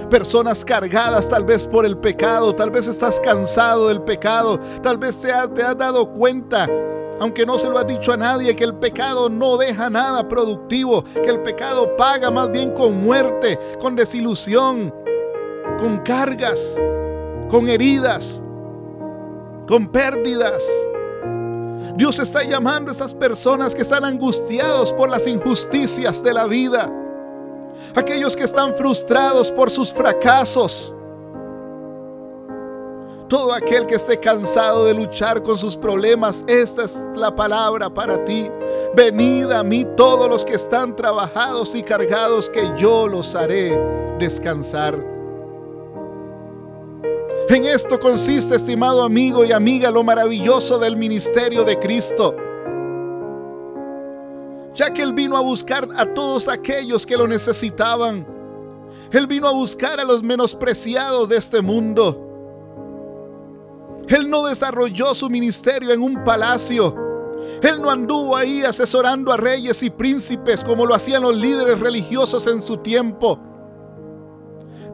personas 0.08 0.64
cargadas 0.64 1.28
tal 1.28 1.44
vez 1.44 1.66
por 1.66 1.86
el 1.86 1.96
pecado, 1.96 2.54
tal 2.54 2.70
vez 2.70 2.88
estás 2.88 3.20
cansado 3.20 3.88
del 3.88 4.02
pecado, 4.02 4.58
tal 4.82 4.98
vez 4.98 5.18
te, 5.18 5.28
te 5.54 5.62
has 5.62 5.76
dado 5.76 6.10
cuenta 6.12 6.68
aunque 7.20 7.44
no 7.44 7.58
se 7.58 7.68
lo 7.68 7.78
has 7.78 7.86
dicho 7.86 8.12
a 8.12 8.16
nadie, 8.16 8.54
que 8.54 8.64
el 8.64 8.74
pecado 8.74 9.28
no 9.28 9.56
deja 9.56 9.90
nada 9.90 10.28
productivo, 10.28 11.02
que 11.02 11.28
el 11.28 11.40
pecado 11.42 11.96
paga 11.96 12.30
más 12.30 12.50
bien 12.50 12.70
con 12.70 13.02
muerte, 13.02 13.58
con 13.80 13.96
desilusión, 13.96 14.94
con 15.78 15.98
cargas, 15.98 16.76
con 17.50 17.68
heridas, 17.68 18.42
con 19.66 19.88
pérdidas. 19.88 20.64
Dios 21.96 22.20
está 22.20 22.44
llamando 22.44 22.90
a 22.90 22.94
esas 22.94 23.14
personas 23.14 23.74
que 23.74 23.82
están 23.82 24.04
angustiados 24.04 24.92
por 24.92 25.10
las 25.10 25.26
injusticias 25.26 26.22
de 26.22 26.32
la 26.32 26.46
vida 26.46 26.88
aquellos 27.94 28.36
que 28.36 28.44
están 28.44 28.74
frustrados 28.74 29.50
por 29.50 29.70
sus 29.70 29.92
fracasos, 29.92 30.94
todo 33.28 33.52
aquel 33.52 33.86
que 33.86 33.96
esté 33.96 34.18
cansado 34.18 34.86
de 34.86 34.94
luchar 34.94 35.42
con 35.42 35.58
sus 35.58 35.76
problemas, 35.76 36.44
esta 36.46 36.84
es 36.84 36.98
la 37.14 37.34
palabra 37.34 37.92
para 37.92 38.24
ti. 38.24 38.50
Venid 38.94 39.50
a 39.50 39.62
mí 39.62 39.86
todos 39.96 40.28
los 40.30 40.44
que 40.44 40.54
están 40.54 40.96
trabajados 40.96 41.74
y 41.74 41.82
cargados, 41.82 42.48
que 42.48 42.72
yo 42.78 43.06
los 43.06 43.34
haré 43.34 43.78
descansar. 44.18 44.98
En 47.50 47.64
esto 47.64 47.98
consiste, 47.98 48.56
estimado 48.56 49.02
amigo 49.02 49.44
y 49.44 49.52
amiga, 49.52 49.90
lo 49.90 50.02
maravilloso 50.02 50.78
del 50.78 50.96
ministerio 50.96 51.64
de 51.64 51.78
Cristo 51.78 52.34
ya 54.78 54.94
que 54.94 55.02
Él 55.02 55.12
vino 55.12 55.36
a 55.36 55.40
buscar 55.40 55.88
a 55.96 56.06
todos 56.06 56.46
aquellos 56.46 57.04
que 57.04 57.16
lo 57.16 57.26
necesitaban. 57.26 58.24
Él 59.10 59.26
vino 59.26 59.48
a 59.48 59.52
buscar 59.52 59.98
a 59.98 60.04
los 60.04 60.22
menospreciados 60.22 61.28
de 61.28 61.36
este 61.36 61.60
mundo. 61.60 62.24
Él 64.06 64.30
no 64.30 64.46
desarrolló 64.46 65.16
su 65.16 65.28
ministerio 65.28 65.90
en 65.90 66.00
un 66.00 66.22
palacio. 66.22 66.94
Él 67.60 67.82
no 67.82 67.90
anduvo 67.90 68.36
ahí 68.36 68.62
asesorando 68.62 69.32
a 69.32 69.36
reyes 69.36 69.82
y 69.82 69.90
príncipes 69.90 70.62
como 70.62 70.86
lo 70.86 70.94
hacían 70.94 71.22
los 71.22 71.36
líderes 71.36 71.80
religiosos 71.80 72.46
en 72.46 72.62
su 72.62 72.76
tiempo. 72.76 73.36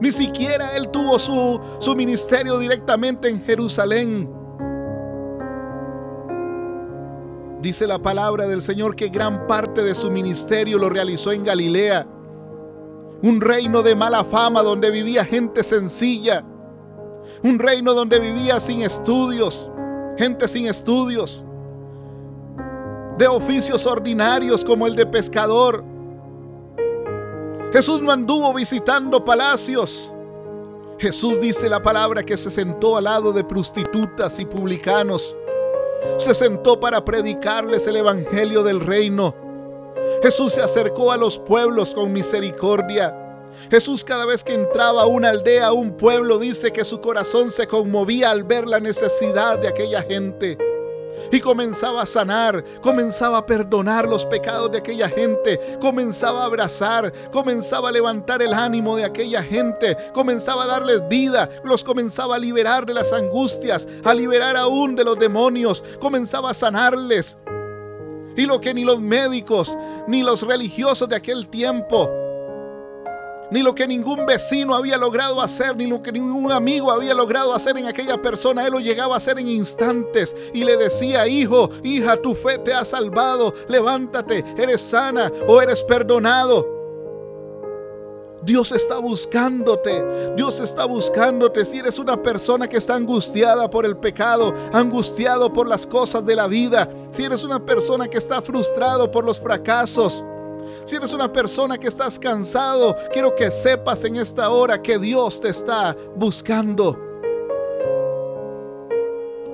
Ni 0.01 0.11
siquiera 0.11 0.75
él 0.75 0.89
tuvo 0.89 1.19
su, 1.19 1.61
su 1.77 1.95
ministerio 1.95 2.57
directamente 2.57 3.29
en 3.29 3.43
Jerusalén. 3.43 4.34
Dice 7.65 7.87
la 7.87 7.97
palabra 7.97 8.45
del 8.45 8.61
Señor 8.61 8.95
que 8.95 9.09
gran 9.09 9.47
parte 9.47 9.81
de 9.81 9.95
su 9.95 10.11
ministerio 10.11 10.77
lo 10.77 10.87
realizó 10.87 11.31
en 11.31 11.43
Galilea, 11.43 12.05
un 13.23 13.41
reino 13.41 13.81
de 13.81 13.95
mala 13.95 14.23
fama 14.23 14.61
donde 14.61 14.91
vivía 14.91 15.25
gente 15.25 15.63
sencilla, 15.63 16.45
un 17.41 17.57
reino 17.57 17.95
donde 17.95 18.19
vivía 18.19 18.59
sin 18.59 18.83
estudios, 18.83 19.71
gente 20.15 20.47
sin 20.47 20.67
estudios, 20.67 21.43
de 23.17 23.27
oficios 23.27 23.87
ordinarios 23.87 24.63
como 24.63 24.85
el 24.85 24.95
de 24.95 25.07
pescador. 25.07 25.83
Jesús 27.73 27.99
no 27.99 28.11
anduvo 28.11 28.53
visitando 28.53 29.25
palacios. 29.25 30.13
Jesús 30.99 31.41
dice 31.41 31.67
la 31.67 31.81
palabra 31.81 32.21
que 32.21 32.37
se 32.37 32.51
sentó 32.51 32.95
al 32.95 33.05
lado 33.05 33.33
de 33.33 33.43
prostitutas 33.43 34.37
y 34.37 34.45
publicanos 34.45 35.35
se 36.17 36.33
sentó 36.33 36.79
para 36.79 37.03
predicarles 37.03 37.87
el 37.87 37.97
Evangelio 37.97 38.63
del 38.63 38.79
reino. 38.79 39.35
Jesús 40.21 40.53
se 40.53 40.61
acercó 40.61 41.11
a 41.11 41.17
los 41.17 41.37
pueblos 41.39 41.93
con 41.93 42.11
misericordia. 42.11 43.15
Jesús 43.69 44.03
cada 44.03 44.25
vez 44.25 44.43
que 44.43 44.53
entraba 44.53 45.03
a 45.03 45.07
una 45.07 45.29
aldea, 45.29 45.67
a 45.67 45.73
un 45.73 45.95
pueblo, 45.95 46.39
dice 46.39 46.71
que 46.71 46.83
su 46.83 47.01
corazón 47.01 47.51
se 47.51 47.67
conmovía 47.67 48.31
al 48.31 48.43
ver 48.43 48.67
la 48.67 48.79
necesidad 48.79 49.59
de 49.59 49.67
aquella 49.67 50.01
gente. 50.01 50.57
Y 51.31 51.39
comenzaba 51.39 52.03
a 52.03 52.05
sanar, 52.05 52.63
comenzaba 52.81 53.39
a 53.39 53.45
perdonar 53.45 54.07
los 54.07 54.25
pecados 54.25 54.71
de 54.71 54.79
aquella 54.79 55.09
gente, 55.09 55.77
comenzaba 55.79 56.43
a 56.43 56.45
abrazar, 56.45 57.11
comenzaba 57.31 57.89
a 57.89 57.91
levantar 57.91 58.41
el 58.41 58.53
ánimo 58.53 58.95
de 58.95 59.05
aquella 59.05 59.43
gente, 59.43 59.97
comenzaba 60.13 60.63
a 60.63 60.67
darles 60.67 61.07
vida, 61.07 61.49
los 61.63 61.83
comenzaba 61.83 62.35
a 62.35 62.39
liberar 62.39 62.85
de 62.85 62.93
las 62.93 63.13
angustias, 63.13 63.87
a 64.03 64.13
liberar 64.13 64.55
aún 64.57 64.95
de 64.95 65.03
los 65.03 65.17
demonios, 65.17 65.83
comenzaba 65.99 66.51
a 66.51 66.53
sanarles. 66.53 67.37
Y 68.37 68.45
lo 68.45 68.59
que 68.59 68.73
ni 68.73 68.83
los 68.83 68.99
médicos 68.99 69.77
ni 70.07 70.21
los 70.21 70.41
religiosos 70.41 71.07
de 71.07 71.15
aquel 71.15 71.47
tiempo 71.47 72.24
ni 73.55 73.63
lo 73.63 73.73
que 73.73 73.87
ningún 73.87 74.25
vecino 74.25 74.75
había 74.75 74.97
logrado 74.97 75.41
hacer, 75.41 75.77
ni 75.77 75.87
lo 75.87 76.01
que 76.01 76.11
ningún 76.11 76.51
amigo 76.51 76.91
había 76.91 77.13
logrado 77.13 77.53
hacer 77.53 77.77
en 77.77 77.85
aquella 77.85 78.21
persona. 78.21 78.65
Él 78.65 78.73
lo 78.73 78.81
llegaba 78.81 79.13
a 79.13 79.17
hacer 79.17 79.39
en 79.39 79.47
instantes 79.47 80.35
y 80.53 80.65
le 80.65 80.75
decía, 80.75 81.25
hijo, 81.25 81.69
hija, 81.81 82.17
tu 82.17 82.35
fe 82.35 82.57
te 82.57 82.73
ha 82.73 82.83
salvado, 82.83 83.53
levántate, 83.69 84.43
eres 84.57 84.81
sana 84.81 85.31
o 85.47 85.61
eres 85.61 85.81
perdonado. 85.83 86.67
Dios 88.43 88.73
está 88.73 88.97
buscándote. 88.97 90.03
Dios 90.35 90.59
está 90.59 90.83
buscándote. 90.83 91.63
Si 91.63 91.79
eres 91.79 91.97
una 91.97 92.21
persona 92.21 92.67
que 92.67 92.75
está 92.75 92.95
angustiada 92.95 93.69
por 93.69 93.85
el 93.85 93.95
pecado, 93.95 94.53
angustiado 94.73 95.53
por 95.53 95.65
las 95.65 95.87
cosas 95.87 96.25
de 96.25 96.35
la 96.35 96.47
vida, 96.47 96.89
si 97.09 97.23
eres 97.23 97.45
una 97.45 97.65
persona 97.65 98.09
que 98.09 98.17
está 98.17 98.41
frustrado 98.41 99.09
por 99.09 99.23
los 99.23 99.39
fracasos, 99.39 100.25
si 100.83 100.95
eres 100.95 101.13
una 101.13 101.31
persona 101.31 101.77
que 101.77 101.87
estás 101.87 102.19
cansado, 102.19 102.95
quiero 103.13 103.35
que 103.35 103.49
sepas 103.49 104.03
en 104.03 104.17
esta 104.17 104.49
hora 104.49 104.81
que 104.81 104.99
Dios 104.99 105.39
te 105.39 105.49
está 105.49 105.95
buscando. 106.15 107.05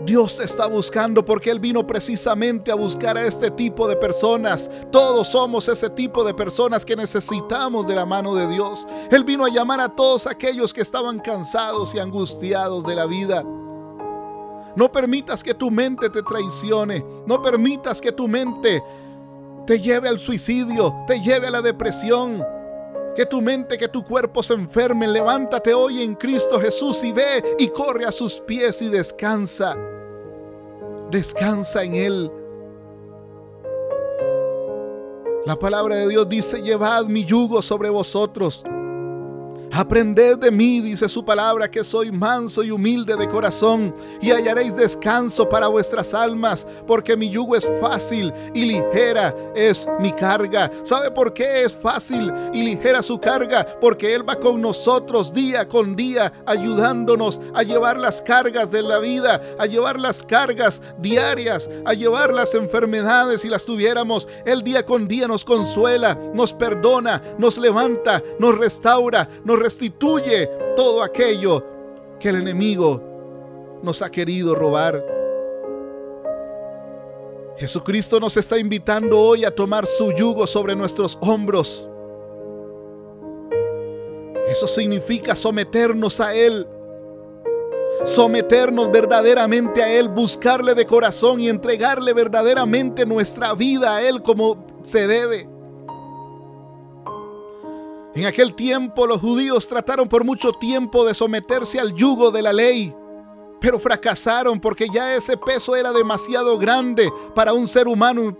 Dios 0.03 0.39
está 0.39 0.65
buscando 0.65 1.23
porque 1.23 1.51
Él 1.51 1.59
vino 1.59 1.85
precisamente 1.85 2.71
a 2.71 2.75
buscar 2.75 3.17
a 3.17 3.25
este 3.25 3.51
tipo 3.51 3.87
de 3.87 3.95
personas. 3.95 4.69
Todos 4.91 5.27
somos 5.27 5.67
ese 5.67 5.89
tipo 5.91 6.23
de 6.23 6.33
personas 6.33 6.83
que 6.83 6.95
necesitamos 6.95 7.87
de 7.87 7.95
la 7.95 8.05
mano 8.05 8.33
de 8.33 8.47
Dios. 8.47 8.87
Él 9.11 9.23
vino 9.23 9.45
a 9.45 9.49
llamar 9.49 9.79
a 9.79 9.89
todos 9.89 10.25
aquellos 10.25 10.73
que 10.73 10.81
estaban 10.81 11.19
cansados 11.19 11.93
y 11.93 11.99
angustiados 11.99 12.83
de 12.83 12.95
la 12.95 13.05
vida. 13.05 13.45
No 14.75 14.91
permitas 14.91 15.43
que 15.43 15.53
tu 15.53 15.69
mente 15.69 16.09
te 16.09 16.23
traicione. 16.23 17.05
No 17.27 17.41
permitas 17.41 18.01
que 18.01 18.11
tu 18.11 18.27
mente 18.27 18.81
te 19.65 19.79
lleve 19.79 20.09
al 20.09 20.19
suicidio, 20.19 20.95
te 21.07 21.19
lleve 21.19 21.47
a 21.47 21.51
la 21.51 21.61
depresión. 21.61 22.43
Que 23.15 23.25
tu 23.25 23.41
mente, 23.41 23.77
que 23.77 23.89
tu 23.89 24.03
cuerpo 24.05 24.41
se 24.41 24.53
enferme. 24.53 25.05
Levántate 25.05 25.73
hoy 25.73 26.01
en 26.01 26.15
Cristo 26.15 26.59
Jesús 26.61 27.03
y 27.03 27.11
ve 27.11 27.43
y 27.59 27.67
corre 27.67 28.05
a 28.05 28.11
sus 28.11 28.39
pies 28.39 28.81
y 28.81 28.87
descansa. 28.87 29.75
Descansa 31.09 31.83
en 31.83 31.95
Él. 31.95 32.31
La 35.45 35.57
palabra 35.59 35.95
de 35.95 36.07
Dios 36.07 36.29
dice, 36.29 36.61
llevad 36.61 37.05
mi 37.05 37.25
yugo 37.25 37.61
sobre 37.61 37.89
vosotros 37.89 38.63
Aprended 39.73 40.37
de 40.37 40.51
mí, 40.51 40.81
dice 40.81 41.07
su 41.07 41.23
palabra, 41.23 41.71
que 41.71 41.81
soy 41.81 42.11
manso 42.11 42.61
y 42.61 42.71
humilde 42.71 43.15
de 43.15 43.29
corazón, 43.29 43.95
y 44.19 44.31
hallaréis 44.31 44.75
descanso 44.75 45.47
para 45.47 45.67
vuestras 45.67 46.13
almas, 46.13 46.67
porque 46.85 47.15
mi 47.15 47.29
yugo 47.29 47.55
es 47.55 47.65
fácil 47.79 48.33
y 48.53 48.65
ligera 48.65 49.33
es 49.55 49.87
mi 50.01 50.11
carga. 50.11 50.69
¿Sabe 50.83 51.09
por 51.09 51.33
qué 51.33 51.63
es 51.63 51.73
fácil 51.73 52.33
y 52.51 52.63
ligera 52.63 53.01
su 53.01 53.17
carga? 53.17 53.65
Porque 53.79 54.13
Él 54.13 54.27
va 54.27 54.35
con 54.35 54.61
nosotros 54.61 55.31
día 55.31 55.65
con 55.65 55.95
día, 55.95 56.33
ayudándonos 56.45 57.39
a 57.53 57.63
llevar 57.63 57.97
las 57.97 58.21
cargas 58.21 58.71
de 58.71 58.81
la 58.81 58.99
vida, 58.99 59.41
a 59.57 59.67
llevar 59.67 59.97
las 59.97 60.21
cargas 60.21 60.81
diarias, 60.99 61.69
a 61.85 61.93
llevar 61.93 62.33
las 62.33 62.53
enfermedades 62.55 63.41
si 63.41 63.47
las 63.47 63.63
tuviéramos. 63.63 64.27
Él 64.45 64.63
día 64.63 64.85
con 64.85 65.07
día 65.07 65.27
nos 65.29 65.45
consuela, 65.45 66.19
nos 66.33 66.51
perdona, 66.51 67.21
nos 67.37 67.57
levanta, 67.57 68.21
nos 68.37 68.57
restaura, 68.57 69.29
nos 69.45 69.60
restituye 69.61 70.49
todo 70.75 71.03
aquello 71.03 71.63
que 72.19 72.29
el 72.29 72.35
enemigo 72.35 73.01
nos 73.83 74.01
ha 74.01 74.09
querido 74.09 74.55
robar. 74.55 75.03
Jesucristo 77.57 78.19
nos 78.19 78.35
está 78.37 78.57
invitando 78.57 79.19
hoy 79.19 79.45
a 79.45 79.53
tomar 79.53 79.85
su 79.85 80.11
yugo 80.13 80.47
sobre 80.47 80.75
nuestros 80.75 81.17
hombros. 81.21 81.87
Eso 84.47 84.67
significa 84.67 85.35
someternos 85.35 86.19
a 86.19 86.33
Él. 86.33 86.67
Someternos 88.05 88.91
verdaderamente 88.91 89.83
a 89.83 89.93
Él, 89.93 90.09
buscarle 90.09 90.73
de 90.73 90.87
corazón 90.87 91.39
y 91.39 91.49
entregarle 91.49 92.13
verdaderamente 92.13 93.05
nuestra 93.05 93.53
vida 93.53 93.97
a 93.97 94.01
Él 94.01 94.23
como 94.23 94.65
se 94.83 95.05
debe. 95.05 95.50
En 98.13 98.25
aquel 98.25 98.55
tiempo 98.55 99.07
los 99.07 99.21
judíos 99.21 99.67
trataron 99.67 100.09
por 100.09 100.25
mucho 100.25 100.51
tiempo 100.51 101.05
de 101.05 101.13
someterse 101.13 101.79
al 101.79 101.93
yugo 101.93 102.29
de 102.29 102.41
la 102.41 102.51
ley, 102.51 102.93
pero 103.61 103.79
fracasaron 103.79 104.59
porque 104.59 104.87
ya 104.93 105.15
ese 105.15 105.37
peso 105.37 105.77
era 105.77 105.93
demasiado 105.93 106.57
grande 106.57 107.09
para 107.33 107.53
un 107.53 107.69
ser 107.69 107.87
humano 107.87 108.37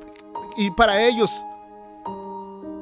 y 0.58 0.70
para 0.72 1.02
ellos. 1.02 1.32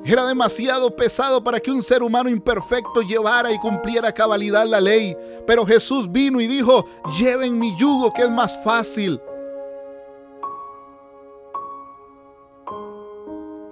Era 0.04 0.25
demasiado 0.25 0.95
pesado 0.95 1.43
para 1.43 1.60
que 1.60 1.69
un 1.69 1.84
ser 1.84 2.02
humano 2.02 2.30
imperfecto 2.30 3.02
llevara 3.02 3.52
y 3.52 3.60
cumpliera 3.60 4.12
cabalidad 4.12 4.65
la 4.65 4.82
ley. 4.82 5.15
Pero 5.45 5.67
Jesús 5.67 6.12
vino 6.12 6.41
y 6.41 6.47
dijo, 6.47 6.86
lleven 7.19 7.60
mi 7.60 7.78
yugo 7.78 8.12
que 8.13 8.23
es 8.23 8.32
más 8.32 8.58
fácil. 8.63 9.21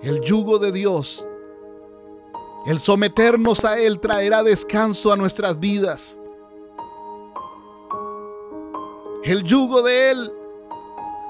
El 0.02 0.22
yugo 0.22 0.60
de 0.60 0.72
Dios 0.72 1.26
el 2.68 2.82
someternos 2.82 3.64
a 3.64 3.80
Él 3.80 3.98
traerá 4.02 4.44
descanso 4.44 5.14
a 5.14 5.16
nuestras 5.16 5.58
vidas. 5.58 6.20
El 9.24 9.44
yugo 9.44 9.82
de 9.82 10.12
Él 10.12 10.34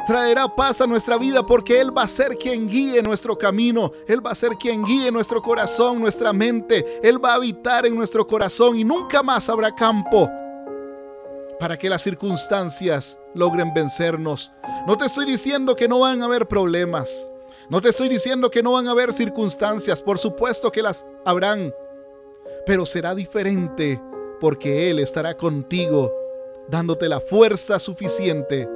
traerá 0.08 0.48
paz 0.56 0.82
a 0.82 0.88
nuestra 0.88 1.16
vida 1.18 1.46
porque 1.46 1.80
Él 1.80 1.96
va 1.96 2.04
a 2.04 2.08
ser 2.08 2.38
quien 2.38 2.68
guíe 2.68 3.04
nuestro 3.04 3.38
camino. 3.38 3.92
Él 4.08 4.26
va 4.26 4.32
a 4.32 4.36
ser 4.36 4.54
quien 4.60 4.84
guíe 4.84 5.12
nuestro 5.12 5.40
corazón, 5.40 6.00
nuestra 6.00 6.34
mente. 6.34 7.00
Él 7.04 7.24
va 7.24 7.34
a 7.34 7.36
habitar 7.36 7.86
en 7.86 7.96
nuestro 7.96 8.26
corazón 8.26 8.76
y 8.76 8.84
nunca 8.84 9.22
más 9.22 9.48
habrá 9.48 9.76
campo 9.76 10.28
para 11.60 11.78
que 11.78 11.88
las 11.88 12.02
circunstancias 12.02 13.16
logren 13.36 13.76
vencernos. 13.76 14.52
No 14.88 14.98
te 14.98 15.06
estoy 15.06 15.28
diciendo 15.28 15.76
que 15.76 15.88
no 15.88 16.00
van 16.00 16.24
a 16.24 16.26
haber 16.26 16.48
problemas. 16.48 17.30
No 17.70 17.82
te 17.82 17.90
estoy 17.90 18.08
diciendo 18.08 18.50
que 18.50 18.64
no 18.64 18.74
van 18.74 18.88
a 18.88 18.92
haber 18.92 19.12
circunstancias, 19.12 20.02
por 20.02 20.20
supuesto 20.20 20.72
que 20.72 20.82
las 20.82 21.06
habrán, 21.26 21.74
pero 22.66 22.86
será 22.86 23.14
diferente 23.14 24.02
porque 24.40 24.90
Él 24.90 25.00
estará 25.00 25.36
contigo, 25.36 26.14
dándote 26.70 27.10
la 27.10 27.20
fuerza 27.20 27.78
suficiente 27.80 28.70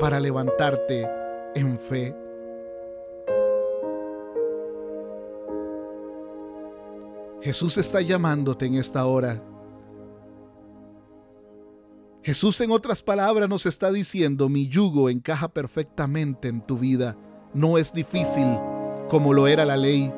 para 0.00 0.18
levantarte 0.18 1.08
en 1.54 1.78
fe. 1.78 2.16
Jesús 7.42 7.78
está 7.78 8.00
llamándote 8.00 8.66
en 8.66 8.74
esta 8.74 9.06
hora. 9.06 9.40
Jesús 12.24 12.60
en 12.60 12.70
otras 12.72 13.02
palabras 13.02 13.48
nos 13.48 13.66
está 13.66 13.92
diciendo, 13.92 14.48
mi 14.48 14.68
yugo 14.68 15.10
encaja 15.10 15.48
perfectamente 15.48 16.48
en 16.48 16.64
tu 16.64 16.78
vida 16.78 17.16
no 17.54 17.78
es 17.78 17.92
difícil 17.92 18.58
como 19.08 19.32
lo 19.32 19.46
era 19.46 19.64
la 19.64 19.76
ley. 19.76 20.12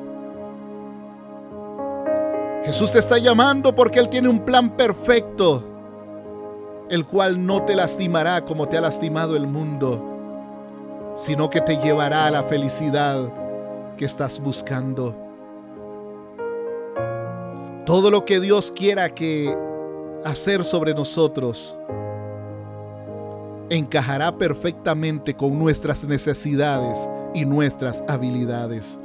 Jesús 2.63 2.91
te 2.91 2.99
está 2.99 3.17
llamando 3.17 3.75
porque 3.75 3.99
Él 3.99 4.09
tiene 4.09 4.29
un 4.29 4.39
plan 4.39 4.71
perfecto, 4.71 5.63
el 6.89 7.05
cual 7.05 7.45
no 7.45 7.63
te 7.63 7.75
lastimará 7.75 8.43
como 8.43 8.67
te 8.67 8.77
ha 8.77 8.81
lastimado 8.81 9.35
el 9.35 9.47
mundo, 9.47 11.13
sino 11.15 11.49
que 11.49 11.61
te 11.61 11.77
llevará 11.77 12.25
a 12.25 12.31
la 12.31 12.43
felicidad 12.43 13.31
que 13.97 14.05
estás 14.05 14.39
buscando. 14.39 15.15
Todo 17.85 18.09
lo 18.09 18.25
que 18.25 18.39
Dios 18.39 18.71
quiera 18.71 19.13
que 19.13 19.55
hacer 20.23 20.65
sobre 20.65 20.95
nosotros, 20.95 21.77
encajará 23.69 24.35
perfectamente 24.37 25.35
con 25.35 25.57
nuestras 25.59 26.03
necesidades 26.03 27.07
y 27.35 27.45
nuestras 27.45 28.03
habilidades. 28.07 28.97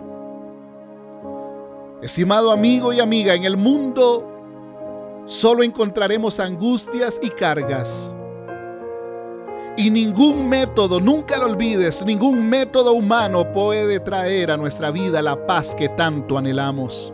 Estimado 2.00 2.52
amigo 2.52 2.92
y 2.92 3.00
amiga, 3.00 3.34
en 3.34 3.44
el 3.44 3.56
mundo 3.56 4.26
solo 5.26 5.62
encontraremos 5.62 6.40
angustias 6.40 7.18
y 7.22 7.28
cargas. 7.28 8.14
Y 9.76 9.90
ningún 9.90 10.48
método, 10.48 11.00
nunca 11.00 11.38
lo 11.38 11.46
olvides, 11.46 12.04
ningún 12.04 12.48
método 12.48 12.92
humano 12.92 13.52
puede 13.52 13.98
traer 14.00 14.50
a 14.50 14.56
nuestra 14.56 14.90
vida 14.90 15.20
la 15.22 15.46
paz 15.46 15.74
que 15.74 15.88
tanto 15.88 16.38
anhelamos. 16.38 17.12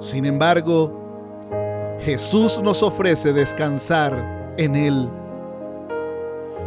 Sin 0.00 0.26
embargo, 0.26 0.92
Jesús 2.00 2.60
nos 2.62 2.82
ofrece 2.82 3.32
descansar 3.32 4.52
en 4.58 4.76
Él 4.76 5.08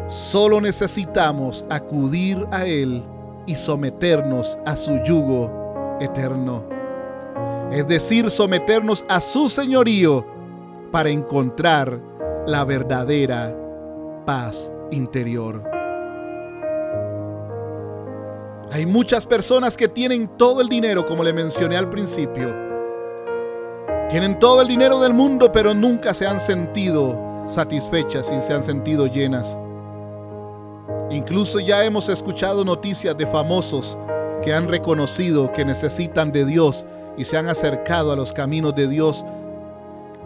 Solo 0.09 0.59
necesitamos 0.59 1.63
acudir 1.69 2.47
a 2.49 2.65
Él 2.65 3.03
y 3.45 3.53
someternos 3.53 4.57
a 4.65 4.75
su 4.75 4.97
yugo 5.03 5.97
eterno. 5.99 6.63
Es 7.71 7.87
decir, 7.87 8.31
someternos 8.31 9.05
a 9.07 9.21
su 9.21 9.49
señorío 9.49 10.25
para 10.91 11.09
encontrar 11.09 12.01
la 12.47 12.65
verdadera 12.65 13.55
paz 14.25 14.73
interior. 14.89 15.63
Hay 18.71 18.87
muchas 18.87 19.27
personas 19.27 19.77
que 19.77 19.87
tienen 19.87 20.27
todo 20.37 20.61
el 20.61 20.69
dinero, 20.69 21.05
como 21.05 21.23
le 21.23 21.33
mencioné 21.33 21.77
al 21.77 21.87
principio. 21.87 22.51
Tienen 24.09 24.39
todo 24.39 24.63
el 24.63 24.67
dinero 24.67 24.99
del 24.99 25.13
mundo, 25.13 25.51
pero 25.51 25.75
nunca 25.75 26.15
se 26.15 26.25
han 26.25 26.39
sentido 26.39 27.45
satisfechas 27.47 28.31
y 28.31 28.41
se 28.41 28.53
han 28.55 28.63
sentido 28.63 29.05
llenas. 29.05 29.55
Incluso 31.11 31.59
ya 31.59 31.83
hemos 31.83 32.07
escuchado 32.07 32.63
noticias 32.63 33.17
de 33.17 33.25
famosos 33.25 33.97
que 34.43 34.53
han 34.53 34.67
reconocido 34.67 35.51
que 35.51 35.65
necesitan 35.65 36.31
de 36.31 36.45
Dios 36.45 36.85
y 37.17 37.25
se 37.25 37.37
han 37.37 37.49
acercado 37.49 38.11
a 38.11 38.15
los 38.15 38.31
caminos 38.31 38.75
de 38.75 38.87
Dios. 38.87 39.25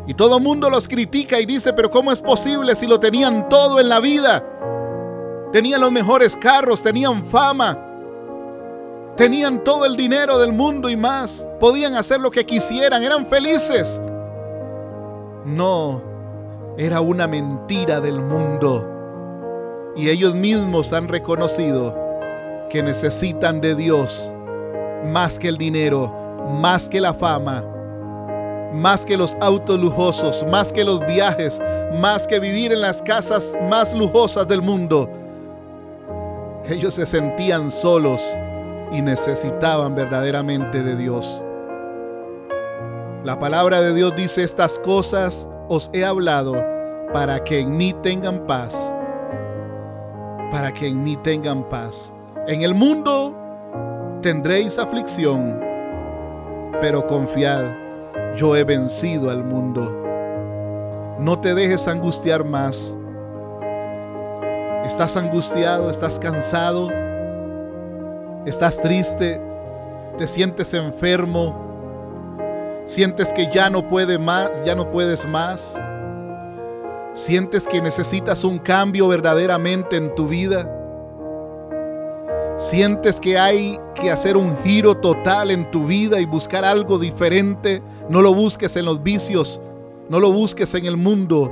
Y 0.08 0.14
todo 0.14 0.38
el 0.38 0.44
mundo 0.44 0.70
los 0.70 0.88
critica 0.88 1.40
y 1.40 1.46
dice, 1.46 1.72
pero 1.72 1.90
¿cómo 1.90 2.12
es 2.12 2.20
posible 2.20 2.76
si 2.76 2.86
lo 2.86 3.00
tenían 3.00 3.48
todo 3.48 3.80
en 3.80 3.88
la 3.88 4.02
vida? 4.02 4.44
Tenían 5.54 5.80
los 5.80 5.92
mejores 5.92 6.36
carros, 6.36 6.84
tenían 6.84 7.24
fama, 7.24 7.78
tenían 9.16 9.64
todo 9.64 9.86
el 9.86 9.96
dinero 9.96 10.38
del 10.38 10.52
mundo 10.52 10.90
y 10.90 10.98
más, 10.98 11.48
podían 11.60 11.96
hacer 11.96 12.20
lo 12.20 12.30
que 12.30 12.46
quisieran, 12.46 13.04
eran 13.04 13.26
felices. 13.26 14.02
No, 15.46 16.02
era 16.78 17.00
una 17.00 17.26
mentira 17.28 18.02
del 18.02 18.20
mundo 18.20 18.93
y 19.96 20.10
ellos 20.10 20.36
mismos 20.36 20.92
han 20.94 21.08
reconocido 21.08 21.96
que 22.70 22.82
necesitan 22.82 23.62
de 23.62 23.76
Dios 23.76 24.34
más 25.06 25.38
que 25.38 25.50
el 25.50 25.58
dinero, 25.58 26.12
más 26.62 26.90
que 26.90 27.00
la 27.00 27.14
fama, 27.14 27.64
más 28.74 29.06
que 29.06 29.18
los 29.18 29.36
autos 29.40 29.80
lujosos, 29.80 30.46
más 30.50 30.74
que 30.74 30.84
los 30.84 31.00
viajes, 31.06 31.62
más 32.00 32.28
que 32.28 32.40
vivir 32.40 32.72
en 32.72 32.82
las 32.82 33.02
casas 33.02 33.58
más 33.70 33.94
lujosas 33.94 34.48
del 34.48 34.62
mundo. 34.62 35.10
Ellos 36.68 36.96
se 36.96 37.06
sentían 37.06 37.70
solos 37.70 38.26
y 38.92 39.02
necesitaban 39.02 39.94
verdaderamente 39.94 40.82
de 40.82 40.96
Dios. 40.96 41.44
La 43.24 43.40
palabra 43.40 43.82
de 43.82 43.94
Dios 43.94 44.14
dice, 44.16 44.44
estas 44.44 44.80
cosas 44.80 45.48
os 45.70 45.90
he 45.94 46.04
hablado 46.04 46.56
para 47.14 47.44
que 47.44 47.60
en 47.60 47.78
mí 47.78 47.94
tengan 48.02 48.46
paz 48.48 48.94
para 50.54 50.72
que 50.72 50.86
en 50.86 51.04
mí 51.04 51.18
tengan 51.18 51.68
paz. 51.68 52.14
En 52.48 52.62
el 52.62 52.76
mundo 52.76 53.36
tendréis 54.22 54.78
aflicción, 54.78 55.60
pero 56.80 57.08
confiad, 57.08 57.66
yo 58.36 58.56
he 58.56 58.64
vencido 58.64 59.32
al 59.32 59.44
mundo. 59.44 59.92
No 61.18 61.40
te 61.40 61.56
dejes 61.56 61.88
angustiar 61.88 62.46
más. 62.46 62.96
¿Estás 64.86 65.18
angustiado? 65.18 65.90
¿Estás 65.90 66.20
cansado? 66.20 66.88
¿Estás 68.46 68.80
triste? 68.80 69.42
¿Te 70.20 70.28
sientes 70.28 70.72
enfermo? 70.76 72.84
¿Sientes 72.86 73.34
que 73.34 73.50
ya 73.52 73.72
no 73.72 73.90
puede 73.90 74.20
más, 74.20 74.52
ya 74.64 74.76
no 74.76 74.92
puedes 74.92 75.26
más? 75.26 75.82
¿Sientes 77.16 77.68
que 77.68 77.80
necesitas 77.80 78.44
un 78.44 78.58
cambio 78.58 79.08
verdaderamente 79.08 79.98
en 79.98 80.16
tu 80.16 80.28
vida? 80.28 80.68
¿Sientes 82.58 83.20
que 83.20 83.38
hay 83.38 83.80
que 83.94 84.10
hacer 84.10 84.36
un 84.36 84.58
giro 84.64 84.98
total 84.98 85.52
en 85.52 85.70
tu 85.70 85.86
vida 85.86 86.20
y 86.20 86.26
buscar 86.26 86.66
algo 86.66 86.98
diferente? 86.98 87.84
No 88.10 88.24
lo 88.24 88.34
busques 88.34 88.76
en 88.78 88.86
los 88.86 89.04
vicios, 89.04 89.62
no 90.10 90.20
lo 90.20 90.32
busques 90.32 90.74
en 90.74 90.88
el 90.88 90.98
mundo. 90.98 91.52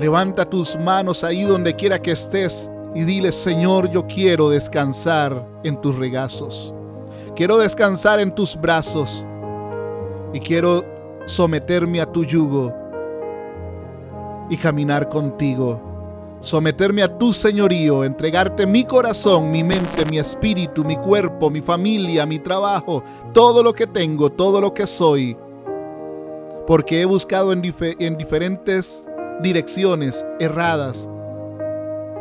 Levanta 0.00 0.44
tus 0.44 0.76
manos 0.76 1.22
ahí 1.22 1.42
donde 1.42 1.76
quiera 1.76 2.02
que 2.02 2.10
estés 2.10 2.68
y 2.96 3.04
dile, 3.04 3.30
Señor, 3.30 3.92
yo 3.92 4.08
quiero 4.08 4.50
descansar 4.50 5.46
en 5.62 5.80
tus 5.80 5.96
regazos. 5.96 6.74
Quiero 7.36 7.58
descansar 7.58 8.18
en 8.18 8.34
tus 8.34 8.60
brazos 8.60 9.24
y 10.32 10.40
quiero 10.40 10.84
someterme 11.26 12.00
a 12.00 12.10
tu 12.10 12.24
yugo 12.24 12.81
y 14.52 14.58
caminar 14.58 15.08
contigo. 15.08 15.80
Someterme 16.40 17.02
a 17.02 17.16
tu 17.16 17.32
señorío, 17.32 18.04
entregarte 18.04 18.66
mi 18.66 18.84
corazón, 18.84 19.50
mi 19.50 19.64
mente, 19.64 20.04
mi 20.04 20.18
espíritu, 20.18 20.84
mi 20.84 20.94
cuerpo, 20.96 21.48
mi 21.48 21.62
familia, 21.62 22.26
mi 22.26 22.38
trabajo, 22.38 23.02
todo 23.32 23.62
lo 23.62 23.72
que 23.72 23.86
tengo, 23.86 24.30
todo 24.30 24.60
lo 24.60 24.74
que 24.74 24.86
soy. 24.86 25.38
Porque 26.66 27.00
he 27.00 27.06
buscado 27.06 27.50
en, 27.54 27.62
en 27.80 28.18
diferentes 28.18 29.08
direcciones 29.40 30.26
erradas 30.38 31.08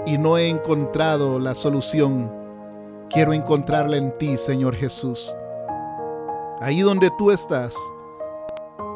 y 0.05 0.17
no 0.17 0.37
he 0.37 0.47
encontrado 0.47 1.37
la 1.37 1.53
solución. 1.53 2.31
Quiero 3.09 3.33
encontrarla 3.33 3.97
en 3.97 4.17
ti, 4.17 4.37
Señor 4.37 4.73
Jesús. 4.75 5.35
Ahí 6.61 6.79
donde 6.79 7.11
tú 7.17 7.29
estás, 7.29 7.75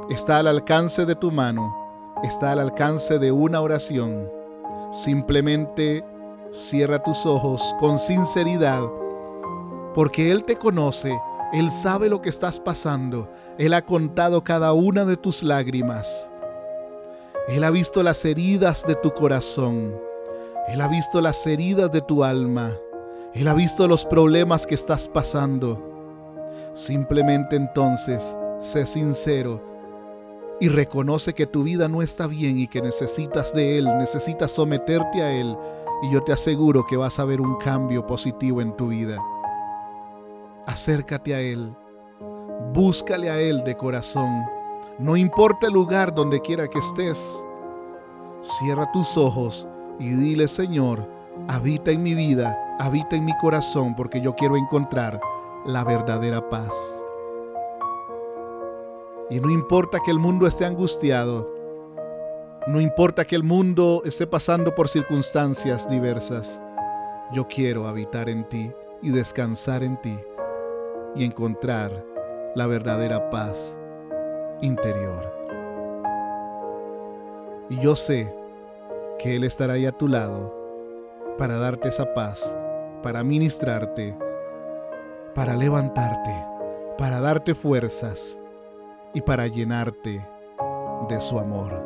está 0.09 0.37
al 0.37 0.47
alcance 0.47 1.05
de 1.05 1.15
tu 1.15 1.33
mano 1.33 1.84
está 2.25 2.51
al 2.51 2.59
alcance 2.59 3.19
de 3.19 3.31
una 3.31 3.61
oración. 3.61 4.29
Simplemente 4.91 6.03
cierra 6.51 7.01
tus 7.01 7.25
ojos 7.25 7.61
con 7.79 7.99
sinceridad, 7.99 8.81
porque 9.93 10.31
Él 10.31 10.43
te 10.43 10.57
conoce, 10.57 11.17
Él 11.53 11.71
sabe 11.71 12.09
lo 12.09 12.21
que 12.21 12.29
estás 12.29 12.59
pasando, 12.59 13.29
Él 13.57 13.73
ha 13.73 13.83
contado 13.83 14.43
cada 14.43 14.73
una 14.73 15.05
de 15.05 15.17
tus 15.17 15.43
lágrimas. 15.43 16.29
Él 17.47 17.63
ha 17.63 17.69
visto 17.69 18.01
las 18.01 18.25
heridas 18.25 18.85
de 18.85 18.95
tu 18.95 19.13
corazón, 19.13 19.95
Él 20.67 20.81
ha 20.81 20.87
visto 20.87 21.21
las 21.21 21.45
heridas 21.45 21.91
de 21.91 22.01
tu 22.01 22.23
alma, 22.23 22.75
Él 23.33 23.47
ha 23.47 23.53
visto 23.53 23.87
los 23.87 24.05
problemas 24.05 24.65
que 24.65 24.75
estás 24.75 25.07
pasando. 25.07 25.79
Simplemente 26.73 27.55
entonces, 27.55 28.35
sé 28.59 28.85
sincero 28.85 29.74
y 30.59 30.69
reconoce 30.69 31.33
que 31.33 31.45
tu 31.45 31.63
vida 31.63 31.87
no 31.87 32.01
está 32.01 32.27
bien 32.27 32.57
y 32.57 32.67
que 32.67 32.81
necesitas 32.81 33.53
de 33.53 33.77
Él, 33.77 33.97
necesitas 33.97 34.51
someterte 34.51 35.21
a 35.21 35.31
Él 35.31 35.57
y 36.01 36.11
yo 36.11 36.21
te 36.21 36.33
aseguro 36.33 36.85
que 36.85 36.97
vas 36.97 37.19
a 37.19 37.25
ver 37.25 37.41
un 37.41 37.57
cambio 37.57 38.05
positivo 38.05 38.61
en 38.61 38.75
tu 38.75 38.87
vida. 38.87 39.17
Acércate 40.65 41.35
a 41.35 41.41
Él, 41.41 41.75
búscale 42.73 43.29
a 43.29 43.39
Él 43.39 43.63
de 43.63 43.75
corazón, 43.75 44.45
no 44.97 45.17
importa 45.17 45.67
el 45.67 45.73
lugar 45.73 46.13
donde 46.13 46.41
quiera 46.41 46.67
que 46.67 46.79
estés, 46.79 47.45
cierra 48.41 48.89
tus 48.91 49.17
ojos 49.17 49.67
y 49.99 50.09
dile 50.09 50.47
Señor, 50.47 51.09
habita 51.47 51.91
en 51.91 52.01
mi 52.01 52.13
vida, 52.13 52.57
habita 52.79 53.15
en 53.15 53.25
mi 53.25 53.37
corazón 53.39 53.95
porque 53.95 54.21
yo 54.21 54.35
quiero 54.35 54.55
encontrar 54.55 55.19
la 55.65 55.83
verdadera 55.83 56.49
paz. 56.49 57.04
Y 59.29 59.39
no 59.39 59.49
importa 59.49 59.99
que 60.05 60.11
el 60.11 60.19
mundo 60.19 60.45
esté 60.45 60.65
angustiado, 60.65 61.51
no 62.67 62.79
importa 62.79 63.25
que 63.25 63.35
el 63.35 63.43
mundo 63.43 64.03
esté 64.05 64.27
pasando 64.27 64.75
por 64.75 64.87
circunstancias 64.87 65.89
diversas, 65.89 66.61
yo 67.31 67.47
quiero 67.47 67.87
habitar 67.87 68.29
en 68.29 68.47
ti 68.47 68.71
y 69.01 69.09
descansar 69.09 69.83
en 69.83 69.99
ti 70.01 70.15
y 71.15 71.25
encontrar 71.25 72.05
la 72.55 72.67
verdadera 72.67 73.31
paz 73.31 73.75
interior. 74.61 75.33
Y 77.69 77.79
yo 77.79 77.95
sé 77.95 78.31
que 79.17 79.35
Él 79.35 79.43
estará 79.43 79.73
ahí 79.73 79.87
a 79.87 79.91
tu 79.91 80.07
lado 80.07 80.53
para 81.39 81.57
darte 81.57 81.89
esa 81.89 82.13
paz, 82.13 82.55
para 83.01 83.23
ministrarte, 83.23 84.15
para 85.33 85.55
levantarte, 85.55 86.45
para 86.97 87.19
darte 87.21 87.55
fuerzas 87.55 88.39
y 89.15 89.21
para 89.21 89.47
llenarte 89.47 90.23
de 91.09 91.21
su 91.21 91.39
amor. 91.39 91.81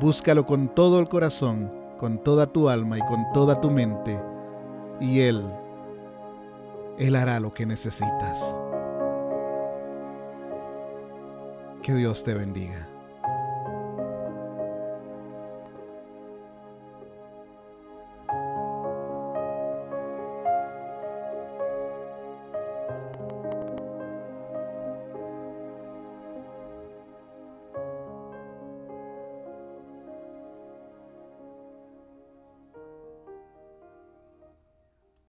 Búscalo 0.00 0.44
con 0.44 0.74
todo 0.74 0.98
el 0.98 1.08
corazón, 1.08 1.70
con 1.98 2.18
toda 2.18 2.46
tu 2.46 2.68
alma 2.68 2.98
y 2.98 3.02
con 3.02 3.30
toda 3.32 3.60
tu 3.60 3.70
mente, 3.70 4.18
y 4.98 5.20
Él, 5.20 5.44
Él 6.98 7.14
hará 7.14 7.38
lo 7.38 7.52
que 7.52 7.66
necesitas. 7.66 8.58
Que 11.82 11.94
Dios 11.94 12.24
te 12.24 12.34
bendiga. 12.34 12.95